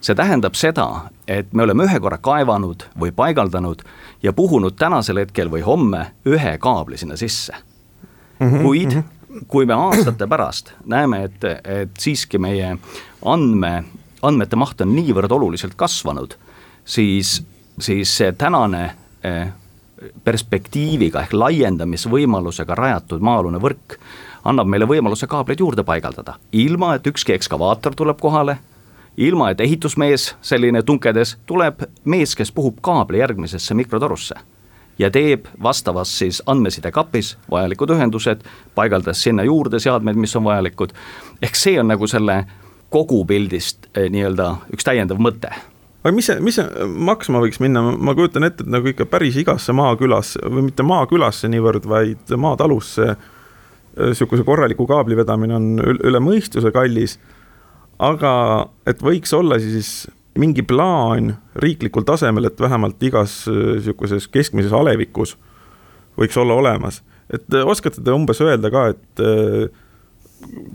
see 0.00 0.14
tähendab 0.14 0.54
seda, 0.54 1.10
et 1.28 1.52
me 1.52 1.62
oleme 1.62 1.84
ühe 1.84 2.00
korra 2.00 2.18
kaevanud 2.18 2.84
või 3.00 3.10
paigaldanud 3.12 3.82
ja 4.22 4.32
puhunud 4.32 4.76
tänasel 4.78 5.18
hetkel 5.18 5.50
või 5.50 5.64
homme 5.66 6.06
ühe 6.26 6.58
kaabli 6.58 6.96
sinna 6.96 7.16
sisse 7.16 7.52
mm. 8.38 8.46
-hmm, 8.50 8.62
kuid 8.62 8.94
mm 8.94 9.00
-hmm 9.00 9.23
kui 9.48 9.66
me 9.66 9.74
aastate 9.74 10.26
pärast 10.26 10.72
näeme, 10.86 11.24
et, 11.28 11.44
et 11.64 11.98
siiski 11.98 12.38
meie 12.38 12.76
andme, 13.24 13.72
andmete 14.22 14.56
maht 14.56 14.80
on 14.84 14.94
niivõrd 14.94 15.32
oluliselt 15.32 15.74
kasvanud, 15.78 16.36
siis, 16.84 17.40
siis 17.80 18.16
see 18.16 18.32
tänane 18.38 18.84
eh, 19.24 19.48
perspektiiviga 20.24 21.24
ehk 21.24 21.34
laiendamisvõimalusega 21.38 22.76
rajatud 22.78 23.24
maa-alune 23.24 23.60
võrk 23.62 23.98
annab 24.44 24.68
meile 24.68 24.88
võimaluse 24.88 25.26
kaableid 25.30 25.60
juurde 25.60 25.84
paigaldada, 25.86 26.36
ilma 26.52 26.94
et 26.96 27.06
ükski 27.06 27.34
ekskavaator 27.34 27.94
tuleb 27.96 28.20
kohale, 28.20 28.58
ilma 29.16 29.50
et 29.50 29.60
ehitusmees 29.60 30.34
selline 30.42 30.82
tunkedes 30.82 31.38
tuleb 31.46 31.86
mees, 32.04 32.34
kes 32.34 32.52
puhub 32.52 32.82
kaabli 32.84 33.22
järgmisesse 33.22 33.74
mikrotorusse 33.74 34.36
ja 34.98 35.10
teeb 35.10 35.46
vastavas 35.62 36.18
siis 36.18 36.42
andmesidekapis 36.46 37.36
vajalikud 37.50 37.90
ühendused, 37.96 38.44
paigaldades 38.74 39.22
sinna 39.22 39.44
juurde 39.46 39.80
seadmed, 39.80 40.16
mis 40.16 40.36
on 40.36 40.44
vajalikud. 40.44 40.92
ehk 41.42 41.56
see 41.56 41.80
on 41.80 41.88
nagu 41.88 42.06
selle 42.06 42.44
kogupildist 42.94 43.88
eh, 43.94 44.10
nii-öelda 44.10 44.50
üks 44.74 44.86
täiendav 44.86 45.18
mõte 45.18 45.50
aga 46.04 46.12
mis 46.14 46.28
see, 46.28 46.40
mis 46.44 46.58
see 46.60 46.88
maksma 47.08 47.40
võiks 47.42 47.60
minna, 47.64 47.82
ma 47.82 48.14
kujutan 48.14 48.44
ette, 48.44 48.64
et 48.64 48.70
nagu 48.70 48.90
ikka 48.90 49.06
päris 49.10 49.38
igasse 49.40 49.72
maakülasse 49.72 50.42
või 50.52 50.68
mitte 50.68 50.84
maakülasse 50.86 51.48
niivõrd, 51.48 51.88
vaid 51.88 52.34
maatalusse 52.36 53.14
eh, 53.14 54.44
korraliku 54.44 54.86
kaabli 54.86 55.16
vedamine 55.16 55.56
on 55.56 55.70
üle 55.80 56.20
mõistuse 56.20 56.72
kallis. 56.74 57.18
aga 57.98 58.34
et 58.86 59.02
võiks 59.02 59.32
olla 59.32 59.58
siis 59.58 60.06
mingi 60.38 60.62
plaan 60.62 61.36
riiklikul 61.62 62.02
tasemel, 62.06 62.48
et 62.48 62.60
vähemalt 62.60 63.02
igas 63.02 63.44
äh, 63.48 64.26
keskmises 64.32 64.72
alevikus 64.72 65.36
võiks 66.18 66.36
olla 66.38 66.54
olemas. 66.54 67.02
et 67.30 67.54
äh, 67.54 67.66
oskate 67.66 68.02
te 68.02 68.12
umbes 68.12 68.40
öelda 68.40 68.70
ka, 68.70 68.86
et 68.94 69.22
äh, 69.22 69.68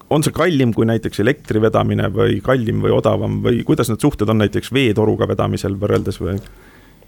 on 0.09 0.23
see 0.23 0.33
kallim 0.33 0.73
kui 0.73 0.87
näiteks 0.87 1.19
elektri 1.19 1.61
vedamine 1.61 2.09
või 2.13 2.39
kallim 2.43 2.81
või 2.83 2.93
odavam 2.95 3.41
või 3.43 3.63
kuidas 3.63 3.89
need 3.89 4.01
suhted 4.01 4.29
on 4.29 4.39
näiteks 4.41 4.73
veetoruga 4.73 5.27
vedamisel 5.27 5.75
võrreldes 5.79 6.21
või? 6.21 6.37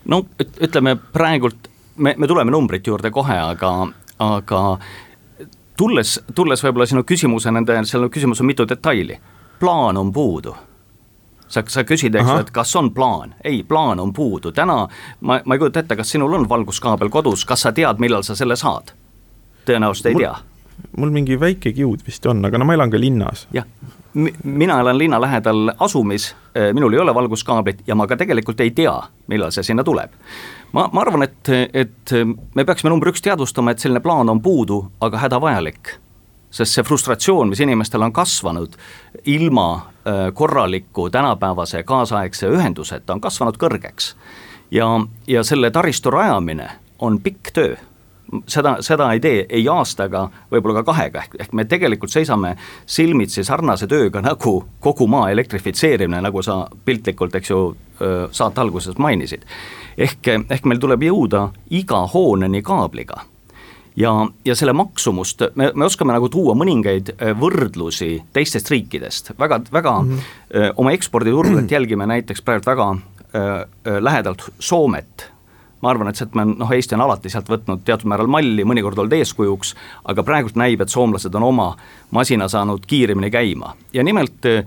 no 0.06 0.26
ütleme 0.40 0.98
praegult, 1.14 1.70
me, 1.96 2.16
me 2.18 2.28
tuleme 2.28 2.52
numbrite 2.52 2.92
juurde 2.92 3.12
kohe, 3.12 3.38
aga, 3.56 3.72
aga 4.20 4.62
tulles, 5.78 6.20
tulles 6.36 6.64
võib-olla 6.66 6.90
sinu 6.90 7.06
küsimuse 7.08 7.54
nende, 7.54 7.80
seal 7.88 8.10
küsimus 8.12 8.44
on 8.44 8.52
mitu 8.52 8.68
detaili. 8.68 9.20
plaan 9.60 9.98
on 9.98 10.12
puudu 10.14 10.56
sa, 11.52 11.64
sa 11.68 11.84
küsid, 11.88 12.16
eks 12.16 12.30
ju, 12.30 12.38
et 12.46 12.52
kas 12.56 12.76
on 12.80 12.92
plaan, 12.96 13.36
ei, 13.44 13.64
plaan 13.68 14.00
on 14.00 14.14
puudu, 14.14 14.54
täna 14.56 14.86
ma, 15.20 15.40
ma 15.46 15.56
ei 15.56 15.62
kujuta 15.62 15.84
ette, 15.84 15.98
kas 16.00 16.14
sinul 16.16 16.34
on 16.40 16.48
valguskaabel 16.50 17.12
kodus, 17.14 17.46
kas 17.46 17.68
sa 17.68 17.74
tead, 17.76 18.02
millal 18.04 18.26
sa 18.28 18.36
selle 18.40 18.58
saad? 18.60 18.96
tõenäoliselt 19.68 20.12
ei 20.12 20.22
tea. 20.24 20.36
mul 20.98 21.12
mingi 21.14 21.40
väike 21.40 21.74
kiud 21.78 22.06
vist 22.08 22.26
on, 22.26 22.46
aga 22.46 22.58
no 22.58 22.66
ma 22.66 22.78
elan 22.78 22.92
ka 22.92 23.00
linnas. 23.00 23.48
jah, 23.54 23.68
mina 24.44 24.80
elan 24.82 24.98
linna 24.98 25.22
lähedal 25.22 25.74
asumis, 25.80 26.32
äh, 26.58 26.72
minul 26.74 26.94
ei 26.94 27.04
ole 27.04 27.16
valguskaablit 27.16 27.84
ja 27.88 27.96
ma 27.96 28.08
ka 28.08 28.18
tegelikult 28.18 28.60
ei 28.60 28.72
tea, 28.72 28.96
millal 29.28 29.52
see 29.52 29.64
sinna 29.64 29.84
tuleb. 29.84 30.16
ma, 30.72 30.88
ma 30.94 31.02
arvan, 31.02 31.28
et, 31.28 31.52
et 31.74 32.16
me 32.56 32.66
peaksime 32.66 32.90
number 32.90 33.12
üks 33.12 33.22
teadvustama, 33.22 33.72
et 33.72 33.84
selline 33.84 34.00
plaan 34.00 34.30
on 34.30 34.42
puudu, 34.42 34.86
aga 35.02 35.28
hädavajalik 35.28 35.98
sest 36.52 36.76
see 36.76 36.84
frustratsioon, 36.84 37.50
mis 37.50 37.60
inimestel 37.64 38.04
on 38.04 38.14
kasvanud 38.14 38.76
ilma 39.26 39.68
äh, 39.76 40.34
korraliku 40.34 41.10
tänapäevase 41.10 41.84
kaasaegse 41.84 42.50
ühenduseta, 42.52 43.14
on 43.14 43.22
kasvanud 43.22 43.60
kõrgeks. 43.62 44.16
ja, 44.72 44.88
ja 45.28 45.44
selle 45.44 45.72
taristu 45.72 46.12
rajamine 46.12 46.70
on 47.00 47.22
pikk 47.22 47.54
töö 47.54 47.76
seda, 48.48 48.78
seda 48.80 49.12
ei 49.14 49.20
tee 49.20 49.46
ei 49.50 49.68
aastaga, 49.70 50.26
võib-olla 50.52 50.82
ka 50.82 50.92
kahega, 50.92 51.24
ehk, 51.24 51.36
ehk 51.40 51.54
me 51.58 51.66
tegelikult 51.70 52.14
seisame 52.14 52.56
silmitsi 52.86 53.44
sarnase 53.44 53.88
tööga 53.92 54.22
nagu 54.24 54.56
kogu 54.80 55.08
maa 55.12 55.30
elektrifitseerimine, 55.32 56.22
nagu 56.24 56.44
sa 56.46 56.64
piltlikult, 56.86 57.36
eks 57.36 57.52
ju, 57.52 57.62
saate 58.32 58.62
alguses 58.62 58.98
mainisid. 58.98 59.44
ehk, 59.98 60.28
ehk 60.50 60.66
meil 60.66 60.80
tuleb 60.80 61.04
jõuda 61.04 61.50
iga 61.70 62.06
hooneni 62.14 62.62
kaabliga 62.62 63.26
ja, 63.96 64.28
ja 64.46 64.56
selle 64.56 64.74
maksumust, 64.74 65.42
me, 65.56 65.72
me 65.76 65.86
oskame 65.86 66.14
nagu 66.16 66.30
tuua 66.32 66.56
mõningaid 66.58 67.14
võrdlusi 67.40 68.14
teistest 68.34 68.72
riikidest, 68.72 69.34
väga, 69.40 69.62
väga 69.74 69.98
mm 70.02 70.16
-hmm. 70.16 70.74
oma 70.78 70.92
eksporditurgudelt 70.92 71.72
jälgime 71.78 72.08
näiteks 72.08 72.42
praegu 72.42 72.66
väga 72.66 72.90
äh, 73.36 73.68
lähedalt 74.00 74.50
Soomet. 74.60 75.32
Ma 75.82 75.90
arvan, 75.90 76.08
et 76.08 76.16
sealt 76.16 76.36
me 76.36 76.46
noh, 76.46 76.72
Eesti 76.72 76.94
on 76.96 77.02
alati 77.02 77.30
sealt 77.30 77.48
võtnud 77.50 77.80
teatud 77.86 78.06
määral 78.06 78.28
malli, 78.30 78.64
mõnikord 78.64 79.00
olnud 79.02 79.14
eeskujuks, 79.18 79.74
aga 80.06 80.24
praegult 80.24 80.56
näib, 80.56 80.82
et 80.82 80.90
soomlased 80.94 81.34
on 81.36 81.44
oma 81.44 81.72
masina 82.12 82.48
saanud 82.48 82.86
kiiremini 82.88 83.32
käima. 83.32 83.74
Ja 83.94 84.04
nimelt 84.04 84.46
äh, 84.46 84.62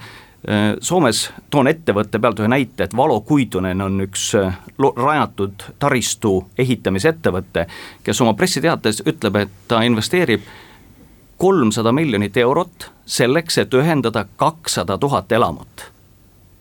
Soomes, 0.81 1.31
toon 1.51 1.71
ettevõtte 1.71 2.19
pealt 2.21 2.41
ühe 2.43 2.49
näite, 2.53 2.85
et 2.85 2.97
Valo 2.97 3.21
Kuitunen 3.25 3.81
on 3.81 4.03
üks 4.05 4.27
äh, 4.37 4.59
rajatud 4.77 5.65
taristu 5.81 6.35
ehitamisettevõte, 6.59 7.65
kes 8.05 8.21
oma 8.21 8.35
pressiteates 8.37 9.01
ütleb, 9.09 9.39
et 9.41 9.57
ta 9.69 9.81
investeerib 9.89 10.45
kolmsada 11.41 11.93
miljonit 11.93 12.37
eurot 12.37 12.91
selleks, 13.07 13.59
et 13.59 13.75
ühendada 13.75 14.27
kakssada 14.37 14.99
tuhat 14.99 15.33
elamut 15.33 15.89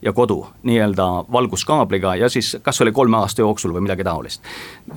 ja 0.04 0.14
kodu 0.14 0.48
nii-öelda 0.64 1.26
valguskaabliga 1.32 2.16
ja 2.16 2.30
siis 2.30 2.58
kas 2.62 2.82
oli 2.82 2.92
kolme 2.92 3.18
aasta 3.18 3.42
jooksul 3.42 3.74
või 3.74 3.86
midagi 3.86 4.04
taolist. 4.04 4.42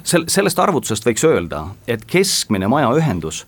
sel-, 0.03 0.27
sellest 0.29 0.59
arvutusest 0.59 1.07
võiks 1.07 1.25
öelda, 1.27 1.67
et 1.89 2.05
keskmine 2.07 2.69
majaühendus 2.69 3.47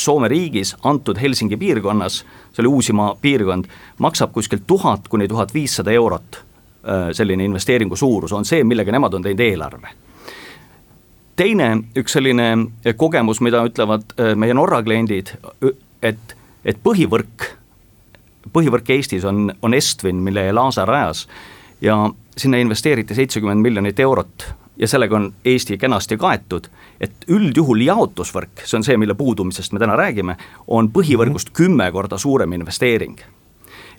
Soome 0.00 0.28
riigis, 0.28 0.74
antud 0.84 1.18
Helsingi 1.20 1.58
piirkonnas, 1.60 2.22
see 2.52 2.62
oli 2.62 2.70
Uusimaa 2.72 3.14
piirkond, 3.20 3.66
maksab 3.98 4.32
kuskil 4.32 4.62
tuhat 4.66 5.08
kuni 5.08 5.28
tuhat 5.28 5.54
viissada 5.54 5.92
eurot. 5.92 6.40
Äh, 6.80 7.10
selline 7.12 7.44
investeeringu 7.44 7.96
suurus 7.96 8.32
on 8.32 8.44
see, 8.48 8.64
millega 8.64 8.92
nemad 8.92 9.14
on 9.14 9.22
teinud 9.22 9.40
eelarve. 9.44 9.88
teine 11.36 11.66
üks 11.96 12.12
selline 12.12 12.46
kogemus, 12.96 13.40
mida 13.40 13.62
ütlevad 13.64 14.12
äh, 14.16 14.34
meie 14.36 14.54
Norra 14.54 14.82
kliendid, 14.82 15.34
et, 16.02 16.36
et 16.64 16.80
põhivõrk 16.84 17.50
põhivõrk 18.52 18.90
Eestis 18.96 19.24
on, 19.28 19.50
on 19.62 19.74
Estvin, 19.76 20.16
mille 20.24 20.48
Elasa 20.48 20.84
rajas 20.88 21.26
ja 21.80 21.96
sinna 22.36 22.60
investeeriti 22.60 23.14
seitsekümmend 23.14 23.62
miljonit 23.62 24.00
eurot 24.00 24.46
ja 24.80 24.88
sellega 24.88 25.16
on 25.16 25.32
Eesti 25.44 25.78
kenasti 25.78 26.16
kaetud, 26.16 26.70
et 27.00 27.26
üldjuhul 27.28 27.84
jaotusvõrk, 27.84 28.64
see 28.64 28.78
on 28.78 28.86
see, 28.86 28.96
mille 29.00 29.14
puudumisest 29.14 29.74
me 29.76 29.82
täna 29.82 29.96
räägime, 30.00 30.36
on 30.66 30.88
põhivõrgust 30.94 31.52
mhm. 31.52 31.56
kümme 31.56 31.90
korda 31.92 32.18
suurem 32.18 32.52
investeering. 32.56 33.20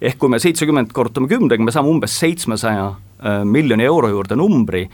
ehk 0.01 0.17
kui 0.17 0.29
me 0.29 0.39
seitsekümmend 0.39 0.91
korrutame 0.93 1.27
kümnega, 1.27 1.63
me 1.63 1.71
saame 1.71 1.89
umbes 1.89 2.19
seitsmesaja 2.19 2.87
äh, 2.87 3.43
miljoni 3.45 3.85
euro 3.85 4.09
juurde 4.09 4.35
numbri 4.35 4.89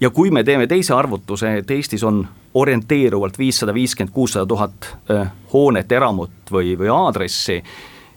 ja 0.00 0.10
kui 0.10 0.30
me 0.30 0.44
teeme 0.44 0.66
teise 0.66 0.94
arvutuse, 0.94 1.56
et 1.58 1.70
Eestis 1.70 2.04
on 2.04 2.26
orienteeruvalt 2.54 3.38
viissada 3.38 3.74
viiskümmend, 3.74 4.14
kuussada 4.14 4.46
tuhat 4.46 4.96
äh, 5.10 5.30
hoonet, 5.52 5.92
eramut 5.92 6.52
või, 6.52 6.72
või 6.78 6.88
aadressi, 6.88 7.62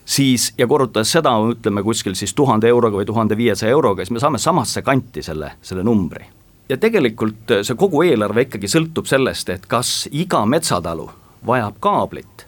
siis 0.05 0.53
ja 0.57 0.67
korrutades 0.67 1.11
seda, 1.11 1.35
ütleme 1.51 1.83
kuskil 1.83 2.15
siis 2.15 2.33
tuhande 2.33 2.67
euroga 2.67 2.97
või 2.97 3.05
tuhande 3.05 3.37
viiesaja 3.37 3.71
euroga, 3.71 4.05
siis 4.05 4.15
me 4.15 4.23
saame 4.23 4.39
samasse 4.39 4.81
kanti 4.81 5.23
selle, 5.23 5.57
selle 5.61 5.83
numbri. 5.83 6.38
Ja 6.69 6.77
tegelikult 6.77 7.55
see 7.61 7.77
kogu 7.77 8.03
eelarve 8.05 8.45
ikkagi 8.45 8.69
sõltub 8.69 9.09
sellest, 9.09 9.49
et 9.49 9.65
kas 9.69 10.07
iga 10.11 10.45
metsatalu 10.45 11.09
vajab 11.45 11.79
kaablit. 11.79 12.45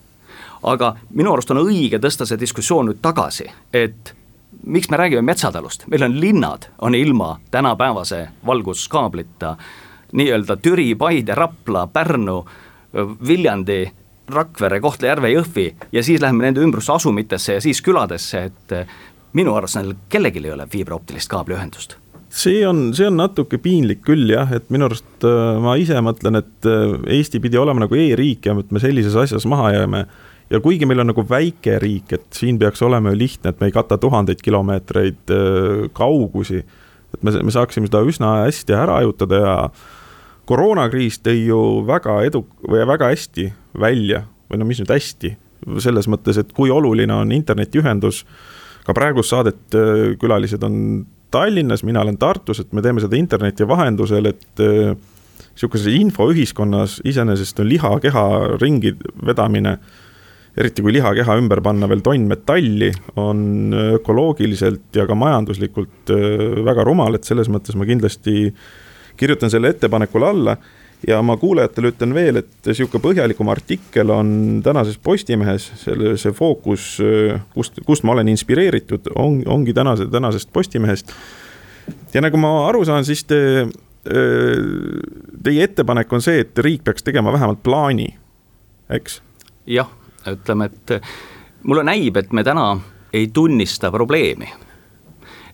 aga 0.64 0.96
minu 1.18 1.32
arust 1.34 1.52
on 1.52 1.58
õige 1.58 1.98
tõsta 1.98 2.26
see 2.30 2.38
diskussioon 2.40 2.86
nüüd 2.86 3.00
tagasi, 3.02 3.48
et 3.74 4.12
miks 4.66 4.90
me 4.90 4.98
räägime 4.98 5.22
metsatalust, 5.26 5.88
meil 5.90 6.04
on 6.04 6.20
linnad, 6.20 6.68
on 6.80 6.96
ilma 6.96 7.40
tänapäevase 7.52 8.28
valguskaablita, 8.46 9.56
nii-öelda 10.12 10.58
Türi, 10.58 10.96
Paide, 10.96 11.36
Rapla, 11.36 11.88
Pärnu, 11.88 12.46
Viljandi 13.28 13.92
Rakvere, 14.30 14.80
Kohtla-Järve, 14.80 15.32
Jõhvi 15.34 15.66
ja 15.92 16.04
siis 16.04 16.22
läheme 16.22 16.46
nende 16.46 16.62
ümbrusse 16.62 16.94
asumitesse 16.94 17.58
ja 17.58 17.62
siis 17.62 17.82
küladesse, 17.82 18.44
et 18.44 18.78
eh, 18.78 18.96
minu 19.34 19.56
arust 19.56 19.80
neil 19.80 19.96
kellelgi 20.10 20.46
ei 20.46 20.54
ole 20.54 20.68
fiiberoptilist 20.70 21.32
kaabliühendust 21.32 22.01
see 22.32 22.68
on, 22.68 22.92
see 22.96 23.08
on 23.10 23.18
natuke 23.20 23.60
piinlik 23.62 24.02
küll 24.08 24.30
jah, 24.32 24.50
et 24.56 24.70
minu 24.72 24.88
arust 24.88 25.26
äh, 25.28 25.58
ma 25.62 25.76
ise 25.80 26.00
mõtlen, 26.04 26.40
et 26.40 26.68
äh, 26.70 26.94
Eesti 27.18 27.42
pidi 27.44 27.60
olema 27.60 27.84
nagu 27.84 27.98
e-riik 28.00 28.48
ja 28.48 28.56
et 28.58 28.72
me 28.72 28.82
sellises 28.84 29.18
asjas 29.20 29.46
maha 29.50 29.74
jääme. 29.76 30.06
ja 30.52 30.60
kuigi 30.60 30.88
meil 30.88 31.04
on 31.04 31.12
nagu 31.12 31.24
väike 31.28 31.78
riik, 31.80 32.14
et 32.16 32.26
siin 32.36 32.60
peaks 32.60 32.82
olema 32.84 33.12
ju 33.12 33.20
lihtne, 33.20 33.52
et 33.52 33.60
me 33.60 33.68
ei 33.68 33.76
kata 33.76 33.98
tuhandeid 34.00 34.42
kilomeetreid 34.44 35.36
äh, 35.36 35.90
kaugusi. 35.94 36.64
et 37.14 37.24
me, 37.24 37.36
me 37.44 37.52
saaksime 37.52 37.92
seda 37.92 38.04
üsna 38.08 38.34
hästi 38.46 38.80
ära 38.80 39.02
hajutada 39.02 39.44
ja 39.44 39.56
koroonakriis 40.48 41.20
tõi 41.24 41.46
ju 41.50 41.62
väga 41.88 42.22
edu- 42.28 42.48
või 42.64 42.88
väga 42.88 43.12
hästi 43.12 43.52
välja 43.80 44.26
või 44.50 44.60
no 44.60 44.68
mis 44.68 44.80
nüüd 44.80 44.92
hästi, 44.92 45.36
selles 45.84 46.08
mõttes, 46.12 46.40
et 46.40 46.52
kui 46.56 46.72
oluline 46.72 47.14
on 47.14 47.32
internetiühendus. 47.32 48.26
ka 48.82 48.94
praegust 48.98 49.30
saadet 49.30 49.76
külalised 50.20 50.64
on 50.64 51.06
Tallinnas, 51.32 51.86
mina 51.88 52.04
olen 52.04 52.20
Tartus, 52.20 52.60
et 52.60 52.74
me 52.76 52.84
teeme 52.84 53.02
seda 53.04 53.18
interneti 53.18 53.68
vahendusel, 53.68 54.28
et 54.34 54.64
äh, 54.64 54.94
niisuguses 55.52 55.94
infoühiskonnas 55.96 57.00
iseenesest 57.08 57.62
on 57.64 57.70
lihakeha 57.70 58.26
ringi 58.62 58.94
vedamine, 59.26 59.78
eriti 60.60 60.84
kui 60.84 60.94
lihakeha 60.98 61.38
ümber 61.40 61.62
panna 61.64 61.88
veel 61.88 62.04
tonn 62.04 62.28
metalli, 62.28 62.92
on 63.22 63.72
ökoloogiliselt 63.96 65.00
ja 65.00 65.08
ka 65.08 65.16
majanduslikult 65.16 66.12
äh, 66.12 66.62
väga 66.68 66.86
rumal, 66.88 67.16
et 67.16 67.28
selles 67.28 67.52
mõttes 67.52 67.80
ma 67.80 67.88
kindlasti 67.88 68.52
kirjutan 69.20 69.52
selle 69.54 69.72
ettepanekule 69.72 70.28
alla 70.28 70.58
ja 71.08 71.22
ma 71.26 71.38
kuulajatele 71.38 71.92
ütlen 71.94 72.14
veel, 72.14 72.42
et 72.42 72.72
sihuke 72.72 73.02
põhjalikum 73.02 73.50
artikkel 73.52 74.12
on 74.14 74.34
tänases 74.66 75.00
Postimehes, 75.02 75.68
selle, 75.82 76.16
see 76.22 76.34
fookus, 76.36 76.94
kust, 77.56 77.82
kust 77.86 78.06
ma 78.08 78.16
olen 78.16 78.30
inspireeritud, 78.32 79.12
on, 79.16 79.42
ongi 79.50 79.74
tänase, 79.74 80.08
tänasest 80.12 80.52
Postimehest. 80.54 81.14
ja 82.14 82.22
nagu 82.22 82.38
ma 82.38 82.54
aru 82.68 82.86
saan, 82.86 83.06
siis 83.08 83.24
te, 83.26 83.42
teie 85.44 85.68
ettepanek 85.68 86.14
on 86.14 86.24
see, 86.24 86.46
et 86.46 86.58
riik 86.60 86.86
peaks 86.86 87.04
tegema 87.04 87.34
vähemalt 87.34 87.64
plaani, 87.64 88.10
eks? 88.90 89.22
jah, 89.70 89.90
ütleme, 90.30 90.70
et 90.70 90.98
mulle 91.64 91.86
näib, 91.88 92.18
et 92.18 92.34
me 92.34 92.44
täna 92.46 92.76
ei 93.14 93.28
tunnista 93.34 93.92
probleemi 93.92 94.50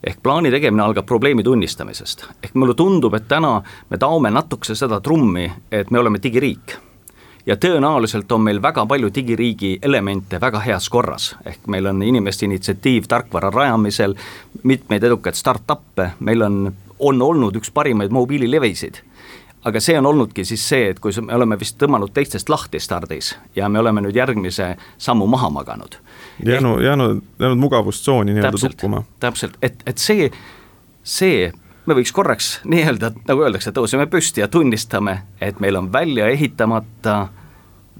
ehk 0.06 0.22
plaani 0.22 0.50
tegemine 0.50 0.82
algab 0.82 1.06
probleemi 1.06 1.42
tunnistamisest. 1.42 2.26
ehk 2.42 2.54
mulle 2.54 2.74
tundub, 2.74 3.14
et 3.14 3.28
täna 3.28 3.62
me 3.90 3.98
taome 3.98 4.30
natukese 4.30 4.74
seda 4.74 5.00
trummi, 5.00 5.52
et 5.72 5.90
me 5.90 5.98
oleme 5.98 6.18
digiriik. 6.22 6.76
Ja 7.46 7.56
tõenäoliselt 7.56 8.32
on 8.32 8.42
meil 8.44 8.62
väga 8.62 8.86
palju 8.86 9.08
digiriigi 9.14 9.78
elemente 9.82 10.40
väga 10.40 10.60
heas 10.60 10.88
korras, 10.88 11.36
ehk 11.46 11.66
meil 11.66 11.86
on 11.86 12.02
inimeste 12.02 12.44
initsiatiiv 12.46 13.08
tarkvara 13.08 13.50
rajamisel, 13.50 14.14
mitmeid 14.62 15.04
edukaid 15.04 15.34
startup'e, 15.34 16.10
meil 16.20 16.42
on, 16.42 16.72
on 16.98 17.22
olnud 17.22 17.56
üks 17.56 17.70
parimaid 17.72 18.12
mobiililevisid 18.12 19.02
aga 19.68 19.80
see 19.80 19.98
on 19.98 20.06
olnudki 20.06 20.44
siis 20.48 20.64
see, 20.68 20.90
et 20.92 21.00
kui 21.02 21.12
me 21.22 21.34
oleme 21.36 21.58
vist 21.60 21.78
tõmmanud 21.80 22.12
teistest 22.14 22.48
lahti 22.48 22.80
stardis 22.80 23.34
ja 23.56 23.68
me 23.68 23.80
oleme 23.80 24.02
nüüd 24.04 24.16
järgmise 24.16 24.74
sammu 24.98 25.26
maha 25.26 25.50
maganud. 25.50 25.98
jäänud, 26.44 26.82
jäänud, 26.82 27.22
jäänud 27.38 27.58
mugavustsooni 27.58 28.34
nii-öelda 28.34 28.68
tukkuma. 28.68 29.04
täpselt, 29.20 29.58
et, 29.62 29.82
et 29.86 29.98
see, 29.98 30.30
see 31.02 31.50
me 31.88 31.96
võiks 31.96 32.12
korraks 32.12 32.52
nii-öelda, 32.72 33.12
nagu 33.28 33.44
öeldakse, 33.46 33.72
tõuseme 33.72 34.06
püsti 34.10 34.44
ja 34.44 34.48
tunnistame, 34.48 35.22
et 35.40 35.60
meil 35.60 35.76
on 35.76 35.92
välja 35.92 36.28
ehitamata 36.28 37.28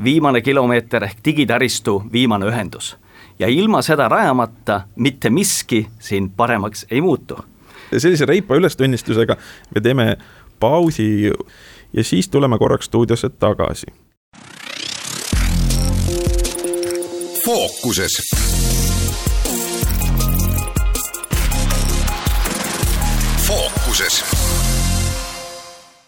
viimane 0.05 0.41
kilomeeter 0.41 1.05
ehk 1.05 1.23
digitaristu 1.25 2.03
viimane 2.13 2.47
ühendus. 2.47 2.97
ja 3.39 3.49
ilma 3.49 3.83
seda 3.83 4.09
rajamata 4.09 4.81
mitte 4.97 5.31
miski 5.31 5.87
siin 5.99 6.31
paremaks 6.31 6.87
ei 6.91 7.01
muutu. 7.01 7.39
sellise 7.97 8.25
reipa 8.25 8.55
ülestunnistusega 8.55 9.37
me 9.75 9.81
teeme 9.81 10.17
pausi 10.61 11.33
ja 11.93 12.05
siis 12.05 12.29
tuleme 12.29 12.59
korraks 12.59 12.87
stuudiosse 12.87 13.29
tagasi. 13.29 13.87
fookuses 17.45 18.49
fookuses. 23.49 24.25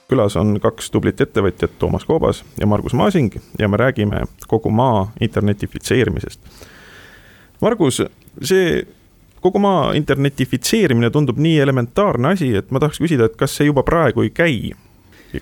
külas 0.08 0.36
on 0.36 0.58
kaks 0.60 0.90
tublit 0.90 1.20
ettevõtjat, 1.20 1.78
Toomas 1.78 2.04
Koobas 2.04 2.42
ja 2.60 2.66
Margus 2.66 2.94
Maasing 2.98 3.36
ja 3.58 3.68
me 3.68 3.76
räägime 3.76 4.24
kogu 4.50 4.70
maa 4.70 5.12
internetifitseerimisest. 5.20 6.40
Margus, 7.60 8.02
see 8.42 8.86
kogu 9.40 9.58
maa 9.62 9.92
internetifitseerimine 9.96 11.10
tundub 11.10 11.38
nii 11.40 11.58
elementaarne 11.60 12.34
asi, 12.34 12.52
et 12.56 12.70
ma 12.70 12.80
tahaks 12.82 13.00
küsida, 13.02 13.28
et 13.30 13.36
kas 13.40 13.56
see 13.56 13.68
juba 13.70 13.84
praegu 13.86 14.26
ei 14.26 14.32
käi? 14.34 14.72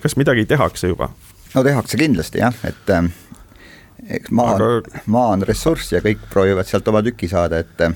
kas 0.01 0.15
midagi 0.19 0.45
tehakse 0.45 0.91
juba? 0.91 1.09
no 1.55 1.63
tehakse 1.65 1.97
kindlasti 1.97 2.43
jah, 2.43 2.55
et 2.67 2.93
äh, 2.93 3.09
eks 4.19 4.31
maa 4.31 4.53
Aga... 4.55 4.69
on, 4.77 5.01
maa 5.05 5.33
on 5.35 5.47
ressurss 5.47 5.93
ja 5.95 6.03
kõik 6.05 6.21
proovivad 6.29 6.69
sealt 6.69 6.87
oma 6.91 7.01
tüki 7.05 7.29
saada, 7.31 7.63
et 7.63 7.83
äh, 7.85 7.95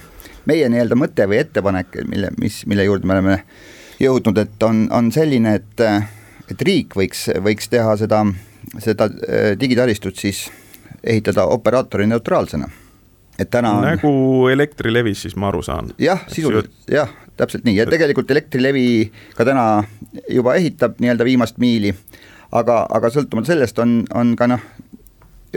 meie 0.49 0.69
nii-öelda 0.69 0.97
mõte 0.99 1.27
või 1.29 1.39
ettepanek, 1.43 2.01
mille, 2.09 2.33
mis, 2.41 2.63
mille 2.69 2.87
juurde 2.87 3.07
me 3.07 3.17
oleme 3.17 3.37
jõudnud, 4.01 4.41
et 4.41 4.67
on, 4.67 4.85
on 4.91 5.11
selline, 5.13 5.55
et, 5.61 5.85
et 6.51 6.67
riik 6.67 6.97
võiks, 6.99 7.27
võiks 7.45 7.69
teha 7.71 7.95
seda, 8.01 8.23
seda 8.83 9.09
äh, 9.09 9.53
digitaristut 9.59 10.19
siis 10.19 10.47
ehitada 11.03 11.45
operaatori 11.51 12.07
neutraalsena. 12.07 12.69
Et 13.39 13.49
täna 13.49 13.71
on 13.79 13.87
nagu 13.87 14.13
Elektrilevis 14.51 15.25
siis 15.25 15.35
ma 15.39 15.49
aru 15.49 15.63
saan? 15.65 15.91
jah, 16.01 16.23
sisuliselt. 16.27 16.71
jah, 16.91 17.11
täpselt 17.37 17.65
nii. 17.65 17.77
Ja 17.81 17.87
tegelikult 17.89 18.31
Elektrilevi 18.31 18.85
ka 19.37 19.45
täna 19.47 19.83
juba 20.29 20.55
ehitab 20.59 20.99
nii-öelda 21.01 21.27
viimast 21.27 21.57
miili, 21.61 21.93
aga, 22.51 22.83
aga 22.89 23.11
sõltumata 23.13 23.53
sellest 23.53 23.79
on, 23.81 24.01
on 24.13 24.35
ka 24.39 24.49
noh, 24.53 24.63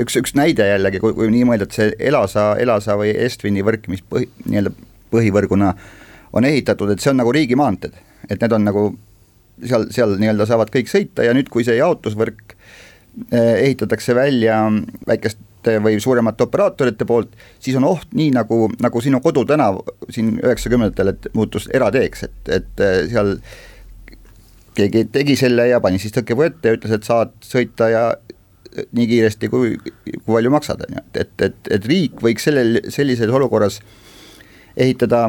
üks, 0.01 0.17
üks 0.21 0.37
näide 0.39 0.69
jällegi, 0.71 1.01
kui, 1.03 1.15
kui 1.17 1.31
nii 1.33 1.47
mõelda, 1.49 1.69
et 1.69 1.77
see 1.77 1.93
Elasa, 2.11 2.55
Elasa 2.63 2.97
või 3.01 3.13
Estvini 3.27 3.65
võrk, 3.67 3.89
mis 3.93 4.05
põhi, 4.05 4.29
nii-öelda 4.47 4.73
põhivõrguna 5.13 5.73
on 6.37 6.45
ehitatud, 6.45 6.91
et 6.93 7.03
see 7.03 7.13
on 7.13 7.21
nagu 7.21 7.33
riigimaanteed. 7.33 7.97
Et 8.29 8.41
need 8.41 8.53
on 8.53 8.65
nagu 8.67 8.87
seal, 9.65 9.87
seal 9.95 10.17
nii-öelda 10.21 10.49
saavad 10.49 10.73
kõik 10.75 10.91
sõita 10.91 11.25
ja 11.25 11.35
nüüd, 11.37 11.49
kui 11.53 11.65
see 11.65 11.79
jaotusvõrk 11.79 12.57
eh, 12.57 13.69
ehitatakse 13.69 14.17
välja 14.17 14.59
väikeste 15.67 15.83
või 15.83 16.01
suuremate 16.01 16.45
operaatorite 16.45 17.05
poolt, 17.05 17.35
siis 17.61 17.77
on 17.77 17.85
oht 17.85 18.13
nii 18.15 18.33
nagu, 18.35 18.71
nagu 18.81 19.01
sinu 19.01 19.21
kodutänav 19.21 19.83
siin 20.11 20.39
üheksakümnendatel, 20.43 21.09
et 21.09 21.29
muutus 21.35 21.69
erateeks, 21.73 22.25
et, 22.25 22.49
et 22.49 22.81
eh, 22.81 23.09
seal 23.11 23.39
keegi 24.77 25.07
tegi 25.11 25.37
selle 25.37 25.69
ja 25.69 25.81
pani 25.81 25.99
siis 25.99 26.13
tõkkepuu 26.13 26.47
ette 26.47 26.69
ja 26.69 26.77
ütles, 26.77 26.93
et 26.93 27.05
saad 27.05 27.33
sõita 27.43 27.89
ja 27.91 28.07
nii 28.93 29.07
kiiresti, 29.09 29.49
kui, 29.49 29.77
kui 29.81 30.21
palju 30.27 30.51
maksad, 30.53 30.83
on 30.85 30.99
ju, 30.99 31.05
et, 31.15 31.21
et, 31.21 31.45
et, 31.49 31.71
et 31.79 31.87
riik 31.87 32.21
võiks 32.21 32.45
sellel, 32.45 32.83
sellises 32.93 33.31
olukorras 33.33 33.81
ehitada 34.77 35.27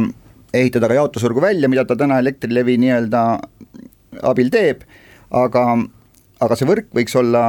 ehitada 0.56 0.88
ka 0.88 0.96
jaotusvõrgu 0.98 1.44
välja, 1.44 1.68
mida 1.70 1.84
ta 1.86 1.96
täna 2.00 2.20
Elektrilevi 2.22 2.78
nii-öelda 2.82 3.24
abil 4.28 4.50
teeb, 4.52 4.84
aga, 5.36 5.64
aga 6.44 6.58
see 6.58 6.68
võrk 6.68 6.88
võiks 6.96 7.16
olla 7.20 7.44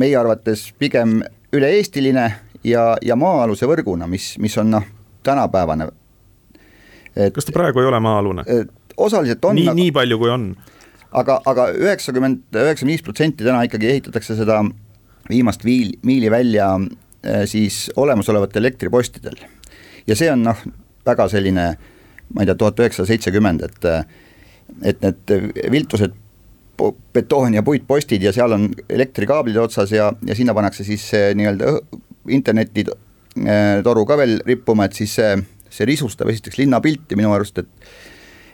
meie 0.00 0.16
arvates 0.16 0.70
pigem 0.80 1.20
üle-eestiline 1.52 2.26
ja, 2.64 2.84
ja 3.02 3.16
maa-aluse 3.18 3.68
võrguna, 3.68 4.08
mis, 4.10 4.34
mis 4.42 4.56
on 4.58 4.70
noh, 4.72 4.86
tänapäevane. 5.26 5.88
kas 7.34 7.44
ta 7.44 7.52
praegu 7.52 7.80
ei 7.80 7.90
ole 7.90 8.00
maa-alune? 8.00 8.44
osaliselt 8.96 9.44
on. 9.44 9.56
nii, 9.56 9.74
nii 9.74 9.92
palju, 9.92 10.18
kui 10.18 10.30
on. 10.30 10.52
aga, 11.12 11.40
aga 11.46 11.68
üheksakümmend, 11.76 12.44
üheksakümmend 12.54 12.94
viis 12.94 13.04
protsenti 13.04 13.44
täna 13.44 13.62
ikkagi 13.68 13.90
ehitatakse 13.90 14.36
seda 14.36 14.62
viimast 15.28 15.64
viil, 15.64 15.94
miili 16.02 16.30
välja 16.30 16.74
eh, 16.80 17.44
siis 17.46 17.90
olemasolevatel 17.96 18.64
elektripostidel. 18.64 19.36
ja 20.06 20.16
see 20.16 20.32
on 20.32 20.44
noh, 20.48 20.66
väga 21.06 21.28
selline 21.28 21.66
ma 22.32 22.42
ei 22.42 22.48
tea, 22.48 22.56
tuhat 22.58 22.80
üheksasada 22.80 23.12
seitsekümmend, 23.12 23.64
et 23.68 23.88
et 24.88 25.02
need 25.04 25.32
viltused 25.70 26.14
betoon 27.14 27.54
ja 27.58 27.62
puitpostid 27.66 28.22
ja 28.22 28.32
seal 28.34 28.54
on 28.56 28.68
elektrikaablid 28.88 29.58
otsas 29.62 29.92
ja, 29.94 30.12
ja 30.26 30.36
sinna 30.38 30.54
pannakse 30.54 30.84
siis 30.86 31.08
nii-öelda 31.38 31.76
internetitoru 32.32 34.06
ka 34.06 34.18
veel 34.20 34.38
rippuma, 34.46 34.86
et 34.86 34.96
siis 34.98 35.14
see, 35.18 35.36
see 35.70 35.88
risustab 35.88 36.30
esiteks 36.32 36.60
linnapilti 36.62 37.18
minu 37.18 37.34
arust, 37.34 37.62
et 37.62 37.92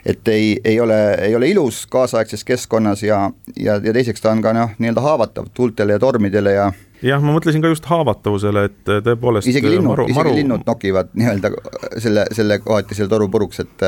et 0.09 0.29
ei, 0.29 0.61
ei 0.65 0.81
ole, 0.81 0.97
ei 1.21 1.35
ole 1.37 1.49
ilus 1.51 1.83
kaasaegses 1.91 2.45
keskkonnas 2.47 3.03
ja, 3.03 3.31
ja, 3.57 3.77
ja 3.83 3.93
teiseks 3.93 4.23
ta 4.23 4.31
on 4.33 4.43
ka 4.45 4.53
noh, 4.57 4.71
nii-öelda 4.79 5.03
haavatav 5.05 5.51
tuultele 5.55 5.97
ja 5.97 6.03
tormidele 6.03 6.55
ja 6.55 6.69
jah, 7.03 7.23
ma 7.23 7.35
mõtlesin 7.35 7.63
ka 7.63 7.73
just 7.73 7.87
haavatavusele, 7.91 8.65
et 8.71 8.93
äh, 8.93 9.03
tõepoolest 9.05 9.51
isegi 9.51 9.75
linnud, 9.75 9.91
maru, 9.91 10.07
isegi 10.09 10.19
maru... 10.21 10.35
linnud 10.39 10.65
nokivad 10.67 11.13
nii-öelda 11.19 11.53
selle, 12.01 12.27
selle 12.37 12.61
kohati 12.65 12.97
selle 12.99 13.11
toru 13.13 13.29
puruks, 13.33 13.61
et 13.65 13.87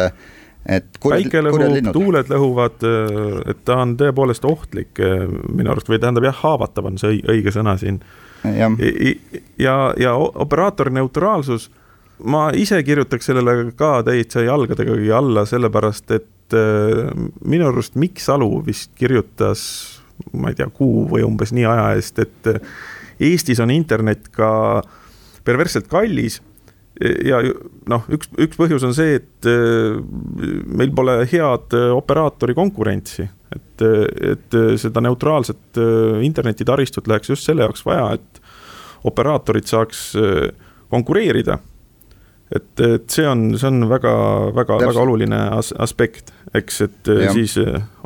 et 0.68 0.99
kurjad, 1.01 1.25
päike 1.25 1.42
lõhub, 1.46 1.92
tuuled 1.94 2.33
lõhuvad, 2.33 2.87
äh, 2.87 3.38
et 3.53 3.62
ta 3.68 3.81
on 3.85 3.96
tõepoolest 4.01 4.44
ohtlik 4.49 5.01
äh, 5.03 5.27
minu 5.49 5.73
arust 5.73 5.90
või 5.90 6.01
tähendab 6.03 6.29
jah, 6.29 6.40
haavatav 6.42 6.90
on 6.90 6.99
see 7.01 7.20
õige 7.20 7.55
sõna 7.55 7.77
siin. 7.81 8.01
ja, 8.44 8.70
ja, 9.59 9.77
ja 10.01 10.16
operaatori 10.16 10.92
neutraalsus, 10.96 11.70
ma 12.25 12.51
ise 12.57 12.83
kirjutaks 12.85 13.31
sellele 13.31 13.73
ka 13.77 14.01
täitsa 14.05 14.44
jalgadega 14.44 14.96
alla, 15.16 15.46
sellepärast 15.49 16.12
et 16.16 16.29
minu 17.46 17.68
arust 17.68 17.94
Mikk 17.94 18.18
Salu 18.18 18.59
vist 18.66 18.90
kirjutas 18.99 19.61
ma 20.33 20.51
ei 20.51 20.57
tea, 20.59 20.68
kuu 20.75 21.07
või 21.11 21.23
umbes 21.25 21.53
nii 21.57 21.66
aja 21.68 21.92
eest, 21.96 22.18
et 22.18 22.51
Eestis 23.20 23.61
on 23.61 23.70
internet 23.73 24.31
ka 24.33 24.81
perversselt 25.44 25.90
kallis 25.92 26.40
ja 27.01 27.41
noh, 27.91 28.05
üks, 28.13 28.29
üks 28.41 28.59
põhjus 28.61 28.85
on 28.87 28.95
see, 28.97 29.17
et 29.21 29.49
äh, 29.49 29.97
meil 30.69 30.93
pole 30.97 31.21
head 31.31 31.77
äh, 31.77 31.89
operaatori 31.97 32.57
konkurentsi. 32.57 33.29
et, 33.51 33.83
et 33.83 34.57
seda 34.79 35.03
neutraalset 35.03 35.81
äh, 35.81 36.21
internetitaristut 36.27 37.09
läheks 37.11 37.33
just 37.33 37.49
selle 37.49 37.65
jaoks 37.65 37.83
vaja, 37.87 38.13
et 38.19 38.43
operaatorid 39.09 39.67
saaks 39.67 40.13
konkureerida. 40.93 41.59
et, 42.55 42.81
et 42.85 43.09
see 43.09 43.27
on, 43.29 43.55
see 43.57 43.71
on 43.71 43.89
väga, 43.89 44.13
väga, 44.55 44.79
väga 44.85 45.01
oluline 45.07 45.41
as 45.57 45.73
aspekt, 45.79 46.35
eks, 46.55 46.81
et 46.85 47.11
ja. 47.25 47.33
siis 47.33 47.57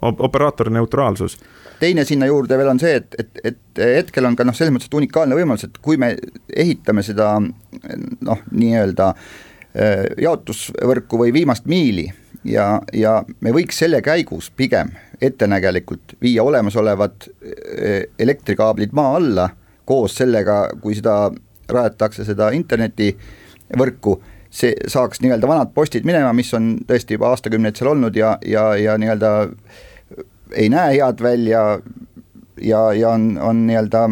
operaatori 0.03 0.71
neutraalsus 0.71 1.39
teine 1.81 2.05
sinna 2.05 2.27
juurde 2.27 2.59
veel 2.59 2.73
on 2.75 2.81
see, 2.81 2.99
et, 3.01 3.17
et, 3.19 3.41
et 3.53 3.83
hetkel 4.01 4.27
on 4.29 4.37
ka 4.37 4.47
noh, 4.47 4.57
selles 4.57 4.75
mõttes, 4.75 4.91
et 4.91 4.99
unikaalne 4.99 5.39
võimalus, 5.39 5.67
et 5.69 5.81
kui 5.83 5.99
me 6.01 6.15
ehitame 6.57 7.05
seda 7.07 7.35
noh, 7.41 8.45
nii-öelda 8.51 9.11
äh, 9.15 10.05
jaotusvõrku 10.25 11.21
või 11.25 11.35
viimast 11.35 11.69
miili 11.71 12.09
ja, 12.45 12.81
ja 12.93 13.19
me 13.41 13.55
võiks 13.55 13.79
selle 13.83 14.03
käigus 14.05 14.51
pigem 14.57 14.93
ettenägelikult 15.21 16.17
viia 16.23 16.45
olemasolevad 16.45 17.29
äh, 17.29 18.05
elektrikaablid 18.19 18.95
maa 18.97 19.17
alla 19.19 19.49
koos 19.85 20.17
sellega, 20.17 20.69
kui 20.81 20.97
seda 20.97 21.31
rajatakse 21.69 22.25
seda 22.25 22.51
internetivõrku, 22.57 24.19
see 24.55 24.75
saaks 24.89 25.21
nii-öelda 25.25 25.49
vanad 25.49 25.73
postid 25.75 26.07
minema, 26.07 26.33
mis 26.37 26.53
on 26.57 26.77
tõesti 26.89 27.19
juba 27.19 27.33
aastakümneid 27.33 27.77
seal 27.77 27.91
olnud 27.95 28.17
ja, 28.17 28.37
ja, 28.47 28.71
ja 28.79 28.97
nii-öelda 29.01 29.33
ei 30.53 30.69
näe 30.73 30.97
head 30.99 31.23
välja 31.23 31.65
ja, 32.61 32.93
ja 32.93 33.11
on, 33.11 33.39
on 33.43 33.67
nii-öelda 33.67 34.09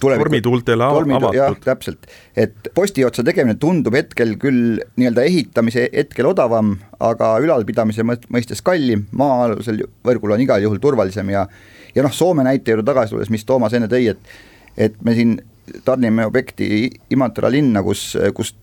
tormituultele 0.00 0.84
avatud. 0.84 1.34
jah, 1.36 1.56
täpselt, 1.64 2.06
et 2.36 2.70
posti 2.74 3.04
otsa 3.04 3.24
tegemine 3.26 3.58
tundub 3.60 3.94
hetkel 3.96 4.36
küll 4.40 4.80
nii-öelda 4.96 5.24
ehitamise 5.28 5.88
hetkel 5.92 6.30
odavam, 6.30 6.76
aga 7.00 7.34
ülalpidamise 7.44 8.06
mõistes 8.06 8.64
kallim, 8.64 9.06
maa-alusel 9.12 9.84
võrgul 10.06 10.36
on 10.36 10.46
igal 10.46 10.62
juhul 10.64 10.80
turvalisem 10.82 11.34
ja 11.34 11.46
ja 11.94 12.06
noh, 12.06 12.12
Soome 12.14 12.44
näite 12.46 12.72
juurde 12.72 12.86
tagasi 12.86 13.14
tulles, 13.16 13.30
mis 13.34 13.44
Toomas 13.44 13.74
enne 13.76 13.90
tõi, 13.90 14.08
et 14.14 14.34
et 14.80 14.96
me 15.04 15.14
siin 15.14 15.36
tarnime 15.84 16.24
objekti 16.26 16.90
Imatra 17.12 17.50
linna, 17.52 17.82
kus, 17.82 18.14
kus 18.34 18.54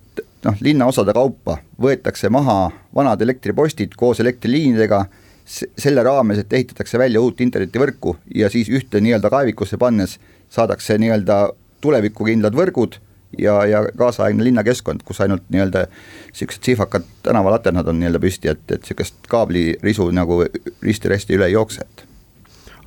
noh, 0.46 0.58
linnaosade 0.64 1.14
kaupa 1.16 1.60
võetakse 1.82 2.32
maha 2.34 2.72
vanad 2.96 3.22
elektripostid 3.22 3.96
koos 4.00 4.22
elektriliinidega 4.24 5.06
selle 5.48 6.04
raames, 6.04 6.42
et 6.44 6.54
ehitatakse 6.54 7.00
välja 7.00 7.22
uut 7.24 7.42
internetivõrku 7.42 8.18
ja 8.36 8.50
siis 8.52 8.70
ühte 8.70 9.00
nii-öelda 9.04 9.32
kaevikusse 9.32 9.80
pannes 9.80 10.18
saadakse 10.52 10.98
nii-öelda 11.00 11.38
tulevikukindlad 11.82 12.56
võrgud 12.58 12.98
ja, 13.40 13.62
ja 13.66 13.84
kaasaegne 13.98 14.44
linnakeskkond, 14.44 15.06
kus 15.08 15.22
ainult 15.24 15.48
nii-öelda 15.54 15.86
niisugused 15.88 16.68
sihvakad 16.68 17.08
tänavalaternad 17.24 17.88
on 17.88 18.00
nii-öelda 18.02 18.22
püsti, 18.24 18.52
et, 18.52 18.66
et 18.72 18.84
niisugust 18.84 19.32
kaablirisu 19.32 20.10
nagu 20.16 20.44
risti-rästi 20.84 21.40
üle 21.40 21.50
ei 21.50 21.56
jookse, 21.56 21.88
et 21.88 22.08